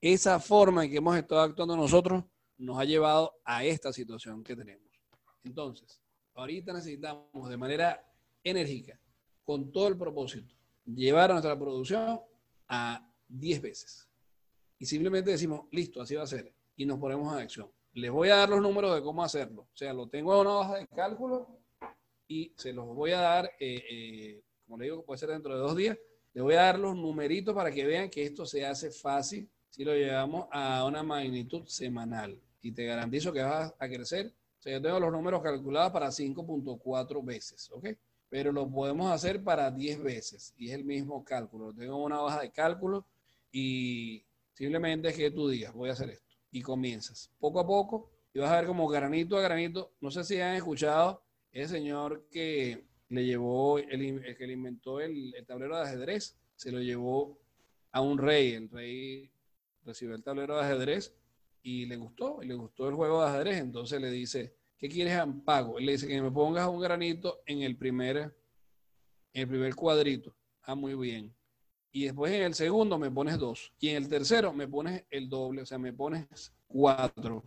Esa 0.00 0.40
forma 0.40 0.84
en 0.84 0.90
que 0.90 0.96
hemos 0.96 1.16
estado 1.16 1.42
actuando 1.42 1.76
nosotros 1.76 2.24
nos 2.56 2.78
ha 2.78 2.84
llevado 2.84 3.40
a 3.44 3.64
esta 3.64 3.92
situación 3.92 4.42
que 4.42 4.56
tenemos. 4.56 4.88
Entonces, 5.44 6.00
ahorita 6.34 6.72
necesitamos 6.72 7.48
de 7.48 7.56
manera 7.56 8.04
enérgica, 8.42 8.98
con 9.44 9.70
todo 9.72 9.88
el 9.88 9.96
propósito, 9.98 10.54
llevar 10.84 11.30
a 11.30 11.34
nuestra 11.34 11.58
producción 11.58 12.20
a 12.68 13.12
10 13.28 13.60
veces. 13.60 14.08
Y 14.78 14.86
simplemente 14.86 15.32
decimos, 15.32 15.66
listo, 15.72 16.00
así 16.00 16.14
va 16.14 16.22
a 16.22 16.26
ser. 16.26 16.54
Y 16.76 16.86
nos 16.86 16.98
ponemos 16.98 17.32
en 17.32 17.40
acción. 17.40 17.70
Les 17.92 18.10
voy 18.10 18.28
a 18.28 18.36
dar 18.36 18.48
los 18.48 18.62
números 18.62 18.94
de 18.94 19.02
cómo 19.02 19.24
hacerlo. 19.24 19.62
O 19.62 19.76
sea, 19.76 19.92
lo 19.92 20.08
tengo 20.08 20.32
en 20.34 20.40
una 20.40 20.58
hoja 20.58 20.76
de 20.76 20.86
cálculo 20.86 21.57
y 22.28 22.52
se 22.56 22.72
los 22.72 22.86
voy 22.86 23.12
a 23.12 23.20
dar, 23.20 23.46
eh, 23.58 23.82
eh, 23.90 24.42
como 24.66 24.78
le 24.78 24.84
digo, 24.84 25.02
puede 25.02 25.18
ser 25.18 25.30
dentro 25.30 25.54
de 25.54 25.60
dos 25.60 25.74
días. 25.74 25.98
Les 26.34 26.44
voy 26.44 26.54
a 26.54 26.62
dar 26.62 26.78
los 26.78 26.94
numeritos 26.94 27.54
para 27.54 27.72
que 27.72 27.86
vean 27.86 28.10
que 28.10 28.24
esto 28.24 28.44
se 28.44 28.64
hace 28.64 28.90
fácil 28.90 29.48
si 29.70 29.82
lo 29.82 29.94
llevamos 29.94 30.46
a 30.52 30.84
una 30.84 31.02
magnitud 31.02 31.66
semanal. 31.66 32.38
Y 32.60 32.72
te 32.72 32.84
garantizo 32.84 33.32
que 33.32 33.42
vas 33.42 33.74
a 33.78 33.88
crecer. 33.88 34.26
O 34.58 34.62
sea, 34.62 34.72
yo 34.72 34.82
tengo 34.82 35.00
los 35.00 35.10
números 35.10 35.42
calculados 35.42 35.90
para 35.90 36.08
5.4 36.08 37.24
veces, 37.24 37.70
¿ok? 37.72 37.88
Pero 38.28 38.52
lo 38.52 38.68
podemos 38.68 39.10
hacer 39.10 39.42
para 39.42 39.70
10 39.70 40.02
veces 40.02 40.52
y 40.58 40.68
es 40.68 40.74
el 40.74 40.84
mismo 40.84 41.24
cálculo. 41.24 41.72
Tengo 41.72 41.96
una 41.96 42.20
hoja 42.20 42.42
de 42.42 42.50
cálculo 42.50 43.06
y 43.50 44.22
simplemente 44.52 45.08
es 45.08 45.16
que 45.16 45.30
tú 45.30 45.48
digas, 45.48 45.72
voy 45.72 45.88
a 45.88 45.92
hacer 45.92 46.10
esto. 46.10 46.26
Y 46.50 46.60
comienzas 46.60 47.30
poco 47.38 47.60
a 47.60 47.66
poco 47.66 48.10
y 48.34 48.38
vas 48.38 48.50
a 48.50 48.56
ver 48.56 48.66
como 48.66 48.86
granito 48.86 49.38
a 49.38 49.40
granito. 49.40 49.92
No 50.00 50.10
sé 50.10 50.24
si 50.24 50.38
han 50.40 50.56
escuchado 50.56 51.22
ese 51.52 51.74
señor 51.74 52.28
que 52.30 52.84
le 53.08 53.24
llevó, 53.24 53.78
el, 53.78 54.36
que 54.36 54.46
le 54.46 54.52
inventó 54.52 55.00
el, 55.00 55.34
tablero 55.46 55.76
de 55.76 55.82
ajedrez, 55.82 56.36
se 56.56 56.70
lo 56.70 56.80
llevó 56.80 57.38
a 57.92 58.00
un 58.00 58.18
rey. 58.18 58.52
El 58.52 58.68
rey 58.68 59.30
recibió 59.84 60.14
el 60.14 60.22
tablero 60.22 60.56
de 60.56 60.62
ajedrez 60.62 61.14
y 61.62 61.86
le 61.86 61.96
gustó, 61.96 62.42
y 62.42 62.46
le 62.46 62.54
gustó 62.54 62.88
el 62.88 62.94
juego 62.94 63.22
de 63.22 63.28
ajedrez, 63.28 63.58
entonces 63.58 64.00
le 64.00 64.10
dice, 64.10 64.54
¿qué 64.78 64.88
quieres 64.88 65.14
en 65.14 65.40
pago? 65.40 65.78
Él 65.78 65.86
le 65.86 65.92
dice 65.92 66.06
que 66.06 66.20
me 66.20 66.30
pongas 66.30 66.68
un 66.68 66.80
granito 66.80 67.42
en 67.46 67.62
el 67.62 67.76
primer, 67.76 68.16
en 68.16 69.42
el 69.42 69.48
primer 69.48 69.74
cuadrito. 69.74 70.34
Ah, 70.62 70.74
muy 70.74 70.94
bien. 70.94 71.34
Y 71.90 72.04
después 72.04 72.32
en 72.32 72.42
el 72.42 72.54
segundo 72.54 72.98
me 72.98 73.10
pones 73.10 73.38
dos. 73.38 73.72
Y 73.78 73.88
en 73.88 73.96
el 73.96 74.08
tercero 74.08 74.52
me 74.52 74.68
pones 74.68 75.04
el 75.10 75.28
doble, 75.28 75.62
o 75.62 75.66
sea, 75.66 75.78
me 75.78 75.92
pones 75.92 76.52
cuatro. 76.66 77.44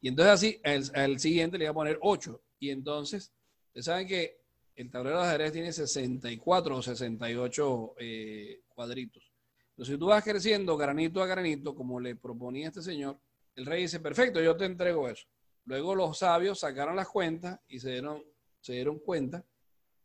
Y 0.00 0.08
entonces 0.08 0.32
así, 0.32 0.60
al, 0.94 1.18
siguiente 1.18 1.58
le 1.58 1.64
voy 1.64 1.70
a 1.70 1.74
poner 1.74 1.98
ocho. 2.00 2.40
Y 2.62 2.70
entonces, 2.70 3.32
ustedes 3.66 3.86
saben 3.86 4.06
que 4.06 4.40
el 4.76 4.88
tablero 4.88 5.20
de 5.20 5.26
ajedrez 5.26 5.50
tiene 5.50 5.72
64 5.72 6.76
o 6.76 6.80
68 6.80 7.94
eh, 7.98 8.60
cuadritos. 8.68 9.32
Entonces, 9.70 9.94
si 9.94 9.98
tú 9.98 10.06
vas 10.06 10.22
creciendo 10.22 10.76
granito 10.76 11.20
a 11.20 11.26
granito, 11.26 11.74
como 11.74 11.98
le 11.98 12.14
proponía 12.14 12.68
este 12.68 12.80
señor, 12.80 13.18
el 13.56 13.66
rey 13.66 13.82
dice, 13.82 13.98
perfecto, 13.98 14.40
yo 14.40 14.56
te 14.56 14.66
entrego 14.66 15.08
eso. 15.08 15.26
Luego 15.64 15.96
los 15.96 16.18
sabios 16.18 16.60
sacaron 16.60 16.94
las 16.94 17.08
cuentas 17.08 17.58
y 17.66 17.80
se 17.80 17.90
dieron, 17.90 18.22
se 18.60 18.74
dieron 18.74 19.00
cuenta 19.00 19.44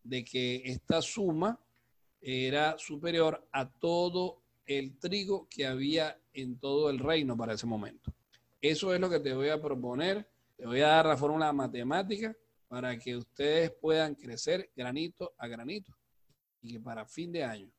de 0.02 0.26
que 0.26 0.64
esta 0.66 1.00
suma 1.04 1.64
era 2.20 2.76
superior 2.80 3.48
a 3.52 3.70
todo 3.70 4.42
el 4.66 4.98
trigo 4.98 5.48
que 5.48 5.68
había 5.68 6.20
en 6.34 6.58
todo 6.60 6.90
el 6.90 6.98
reino 6.98 7.38
para 7.38 7.54
ese 7.54 7.68
momento. 7.68 8.12
Eso 8.60 8.96
es 8.96 9.00
lo 9.00 9.12
que 9.12 9.20
te 9.20 9.36
voy 9.36 9.50
a 9.50 9.62
proponer. 9.62 10.28
Te 10.56 10.66
voy 10.66 10.82
a 10.82 10.88
dar 10.88 11.06
la 11.06 11.18
fórmula 11.18 11.54
matemática 11.54 12.36
para 12.68 12.98
que 12.98 13.16
ustedes 13.16 13.72
puedan 13.72 14.16
crecer 14.16 14.70
granito 14.76 15.34
a 15.38 15.48
granito 15.48 15.96
y 16.62 16.74
que 16.74 16.80
para 16.80 17.06
fin 17.06 17.32
de 17.32 17.44
año 17.44 17.72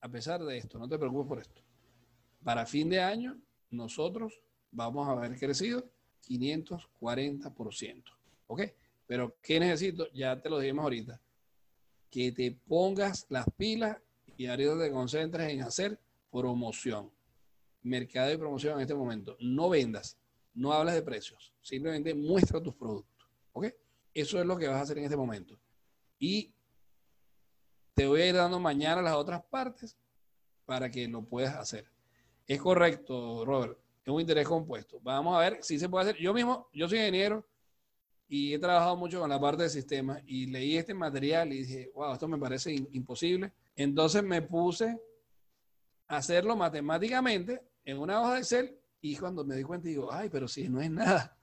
a 0.00 0.08
pesar 0.08 0.42
de 0.44 0.56
esto, 0.56 0.78
no 0.78 0.88
te 0.88 0.98
preocupes 0.98 1.28
por 1.28 1.38
esto. 1.40 1.62
Para 2.42 2.66
fin 2.66 2.88
de 2.88 3.00
año, 3.00 3.40
nosotros 3.70 4.40
vamos 4.70 5.08
a 5.08 5.12
haber 5.12 5.38
crecido 5.38 5.90
540%. 6.28 8.04
¿Ok? 8.46 8.62
Pero 9.06 9.36
¿qué 9.42 9.58
necesito? 9.58 10.10
Ya 10.12 10.40
te 10.40 10.48
lo 10.48 10.58
dijimos 10.58 10.84
ahorita. 10.84 11.20
Que 12.10 12.32
te 12.32 12.52
pongas 12.52 13.26
las 13.28 13.46
pilas 13.56 13.98
y 14.36 14.46
ahorita 14.46 14.78
te 14.78 14.90
concentres 14.90 15.52
en 15.52 15.62
hacer 15.62 15.98
promoción. 16.30 17.10
Mercado 17.82 18.32
y 18.32 18.36
promoción 18.36 18.74
en 18.74 18.82
este 18.82 18.94
momento. 18.94 19.36
No 19.40 19.68
vendas, 19.68 20.16
no 20.54 20.72
hablas 20.72 20.94
de 20.94 21.02
precios. 21.02 21.52
Simplemente 21.60 22.14
muestra 22.14 22.62
tus 22.62 22.74
productos. 22.74 23.28
¿Ok? 23.52 23.66
Eso 24.20 24.40
es 24.40 24.46
lo 24.46 24.58
que 24.58 24.66
vas 24.66 24.78
a 24.78 24.80
hacer 24.80 24.98
en 24.98 25.04
este 25.04 25.16
momento. 25.16 25.56
Y 26.18 26.52
te 27.94 28.04
voy 28.04 28.22
a 28.22 28.26
ir 28.26 28.34
dando 28.34 28.58
mañana 28.58 29.00
las 29.00 29.14
otras 29.14 29.44
partes 29.44 29.96
para 30.66 30.90
que 30.90 31.06
lo 31.06 31.24
puedas 31.24 31.54
hacer. 31.54 31.88
Es 32.44 32.60
correcto, 32.60 33.44
Robert. 33.44 33.78
Es 34.04 34.12
un 34.12 34.20
interés 34.20 34.48
compuesto. 34.48 34.98
Vamos 35.02 35.36
a 35.36 35.38
ver 35.38 35.58
si 35.62 35.78
se 35.78 35.88
puede 35.88 36.10
hacer. 36.10 36.20
Yo 36.20 36.34
mismo, 36.34 36.68
yo 36.72 36.88
soy 36.88 36.98
ingeniero 36.98 37.46
y 38.26 38.54
he 38.54 38.58
trabajado 38.58 38.96
mucho 38.96 39.20
con 39.20 39.30
la 39.30 39.38
parte 39.38 39.62
de 39.62 39.70
sistemas 39.70 40.20
y 40.26 40.46
leí 40.46 40.76
este 40.76 40.94
material 40.94 41.52
y 41.52 41.58
dije, 41.58 41.92
wow, 41.94 42.14
esto 42.14 42.26
me 42.26 42.38
parece 42.38 42.74
imposible. 42.74 43.52
Entonces 43.76 44.24
me 44.24 44.42
puse 44.42 45.00
a 46.08 46.16
hacerlo 46.16 46.56
matemáticamente 46.56 47.62
en 47.84 47.98
una 47.98 48.20
hoja 48.20 48.34
de 48.34 48.40
Excel 48.40 48.80
y 49.00 49.14
cuando 49.14 49.44
me 49.44 49.54
di 49.54 49.62
cuenta 49.62 49.86
digo, 49.86 50.12
ay, 50.12 50.28
pero 50.28 50.48
si 50.48 50.68
no 50.68 50.80
es 50.80 50.90
nada. 50.90 51.38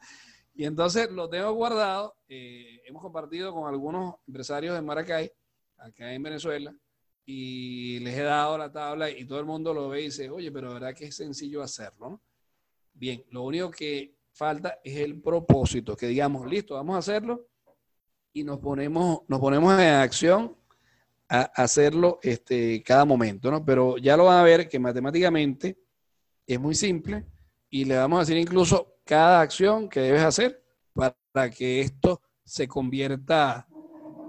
Y 0.56 0.64
entonces 0.64 1.12
lo 1.12 1.30
tengo 1.30 1.52
guardado. 1.52 2.16
Eh, 2.30 2.82
hemos 2.86 3.02
compartido 3.02 3.54
con 3.54 3.68
algunos 3.68 4.16
empresarios 4.26 4.74
de 4.74 4.82
Maracay 4.82 5.32
acá 5.78 6.14
en 6.14 6.24
Venezuela 6.24 6.74
y 7.26 8.00
les 8.00 8.18
he 8.18 8.24
dado 8.24 8.58
la 8.58 8.72
tabla 8.72 9.10
y 9.10 9.26
todo 9.26 9.40
el 9.40 9.46
mundo 9.46 9.74
lo 9.74 9.90
ve 9.90 10.02
y 10.02 10.06
dice, 10.06 10.30
oye, 10.30 10.52
pero 10.52 10.74
verdad 10.74 10.96
que 10.96 11.06
es 11.06 11.16
sencillo 11.16 11.62
hacerlo. 11.62 12.22
Bien, 12.94 13.24
lo 13.32 13.44
único 13.44 13.70
que 13.70 14.16
falta 14.32 14.80
es 14.84 14.98
el 14.98 15.22
propósito, 15.22 15.98
que 15.98 16.08
digamos, 16.08 16.48
listo, 16.48 16.76
vamos 16.76 16.96
a 16.96 17.00
hacerlo 17.00 17.48
y 18.32 18.44
nos 18.44 18.60
ponemos, 18.60 19.22
nos 19.28 19.40
ponemos 19.40 19.74
en 19.74 19.88
acción 19.88 20.56
a 21.28 21.42
hacerlo 21.42 22.20
este, 22.22 22.82
cada 22.84 23.04
momento, 23.04 23.52
¿no? 23.52 23.66
Pero 23.66 23.98
ya 23.98 24.16
lo 24.16 24.26
van 24.26 24.38
a 24.38 24.44
ver 24.44 24.70
que 24.70 24.80
matemáticamente 24.80 25.78
es 26.48 26.60
muy 26.60 26.76
simple 26.76 27.26
y 27.70 27.84
le 27.84 27.98
vamos 27.98 28.18
a 28.18 28.20
decir 28.22 28.38
incluso 28.38 28.95
cada 29.06 29.42
acción 29.42 29.88
que 29.88 30.00
debes 30.02 30.24
hacer 30.24 30.64
para 30.94 31.50
que 31.50 31.82
esto 31.82 32.22
se 32.44 32.68
convierta 32.68 33.68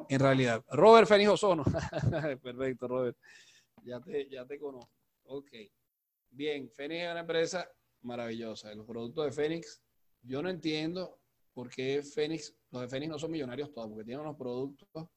en 0.09 0.21
realidad. 0.21 0.65
Robert 0.71 1.09
Fénix 1.09 1.31
Ozono. 1.31 1.65
Perfecto, 2.43 2.87
Robert. 2.87 3.17
Ya 3.83 4.01
te, 4.01 4.29
ya 4.29 4.47
te 4.47 4.59
conozco. 4.59 4.91
Ok. 5.25 5.51
Bien, 6.31 6.71
Fénix 6.71 7.03
es 7.03 7.11
una 7.11 7.21
empresa 7.21 7.69
maravillosa. 8.03 8.75
Los 8.75 8.87
productos 8.87 9.25
de 9.25 9.33
Fénix, 9.33 9.83
yo 10.23 10.43
no 10.43 10.51
entiendo 10.51 11.19
por 11.55 11.71
qué 11.71 12.03
Fénix, 12.03 12.55
los 12.71 12.83
de 12.83 12.89
Fénix 12.89 13.11
no 13.11 13.19
son 13.19 13.31
millonarios 13.31 13.73
todos, 13.73 13.89
porque 13.89 14.05
tienen 14.05 14.21
unos 14.21 14.37
productos, 14.37 15.09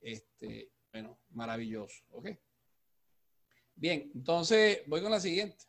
este, 0.00 0.70
bueno, 0.92 1.18
maravillosos. 1.30 2.04
Ok. 2.10 2.28
Bien, 3.74 4.10
entonces 4.14 4.82
voy 4.86 5.00
con 5.02 5.10
la 5.10 5.20
siguiente. 5.20 5.64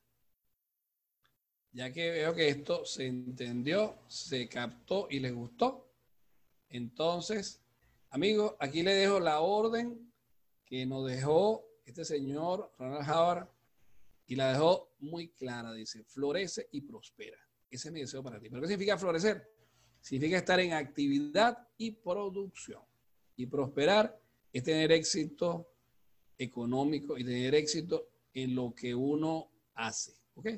Ya 1.75 1.91
que 1.91 2.09
veo 2.09 2.33
que 2.33 2.47
esto 2.47 2.85
se 2.85 3.05
entendió, 3.05 3.99
se 4.07 4.47
captó 4.47 5.07
y 5.09 5.19
les 5.19 5.33
gustó, 5.33 5.91
entonces 6.69 7.61
Amigos, 8.15 8.55
aquí 8.59 8.81
le 8.81 8.93
dejo 8.93 9.19
la 9.19 9.41
orden 9.41 10.09
que 10.63 10.85
nos 10.85 11.05
dejó 11.05 11.67
este 11.83 12.05
señor 12.05 12.71
Ronald 12.79 13.09
Howard 13.09 13.49
y 14.25 14.37
la 14.37 14.53
dejó 14.53 14.95
muy 14.99 15.27
clara. 15.33 15.73
Dice, 15.73 16.05
florece 16.05 16.69
y 16.71 16.79
prospera. 16.79 17.37
Ese 17.69 17.89
es 17.89 17.93
mi 17.93 17.99
deseo 17.99 18.23
para 18.23 18.39
ti. 18.39 18.49
¿Pero 18.49 18.61
qué 18.61 18.69
significa 18.69 18.97
florecer? 18.97 19.51
Significa 19.99 20.37
estar 20.37 20.61
en 20.61 20.71
actividad 20.71 21.67
y 21.77 21.91
producción. 21.91 22.81
Y 23.35 23.47
prosperar 23.47 24.17
es 24.53 24.63
tener 24.63 24.93
éxito 24.93 25.67
económico 26.37 27.17
y 27.17 27.25
tener 27.25 27.53
éxito 27.53 28.07
en 28.33 28.55
lo 28.55 28.73
que 28.73 28.95
uno 28.95 29.51
hace. 29.73 30.13
¿Ok? 30.35 30.51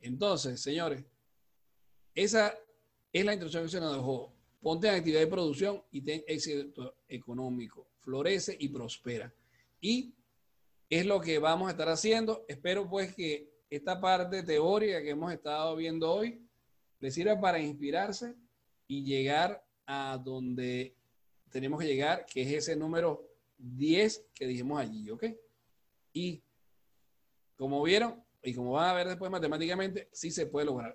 Entonces, 0.00 0.60
señores, 0.60 1.04
esa 2.14 2.54
es 3.12 3.24
la 3.24 3.32
instrucción 3.32 3.64
que 3.64 3.70
se 3.70 3.80
nos 3.80 3.94
dejó 3.94 4.32
Ponte 4.60 4.88
en 4.88 4.94
actividad 4.94 5.20
de 5.20 5.26
producción 5.26 5.82
y 5.90 6.02
ten 6.02 6.22
éxito 6.26 6.96
económico. 7.08 7.88
Florece 8.00 8.56
y 8.58 8.68
prospera. 8.68 9.32
Y 9.80 10.12
es 10.90 11.06
lo 11.06 11.20
que 11.20 11.38
vamos 11.38 11.68
a 11.68 11.70
estar 11.70 11.88
haciendo. 11.88 12.44
Espero 12.46 12.88
pues 12.88 13.14
que 13.14 13.48
esta 13.70 13.98
parte 14.00 14.42
teórica 14.42 15.00
que 15.00 15.10
hemos 15.10 15.32
estado 15.32 15.76
viendo 15.76 16.12
hoy 16.12 16.46
les 16.98 17.14
sirva 17.14 17.40
para 17.40 17.58
inspirarse 17.58 18.34
y 18.86 19.02
llegar 19.02 19.64
a 19.86 20.20
donde 20.22 20.94
tenemos 21.50 21.80
que 21.80 21.86
llegar, 21.86 22.26
que 22.26 22.42
es 22.42 22.52
ese 22.52 22.76
número 22.76 23.26
10 23.56 24.26
que 24.34 24.46
dijimos 24.46 24.78
allí, 24.78 25.10
¿ok? 25.10 25.24
Y 26.12 26.42
como 27.56 27.82
vieron, 27.82 28.22
y 28.42 28.54
como 28.54 28.72
van 28.72 28.88
a 28.88 28.94
ver 28.94 29.08
después 29.08 29.30
matemáticamente, 29.30 30.08
sí 30.12 30.30
se 30.30 30.46
puede 30.46 30.66
lograr. 30.66 30.88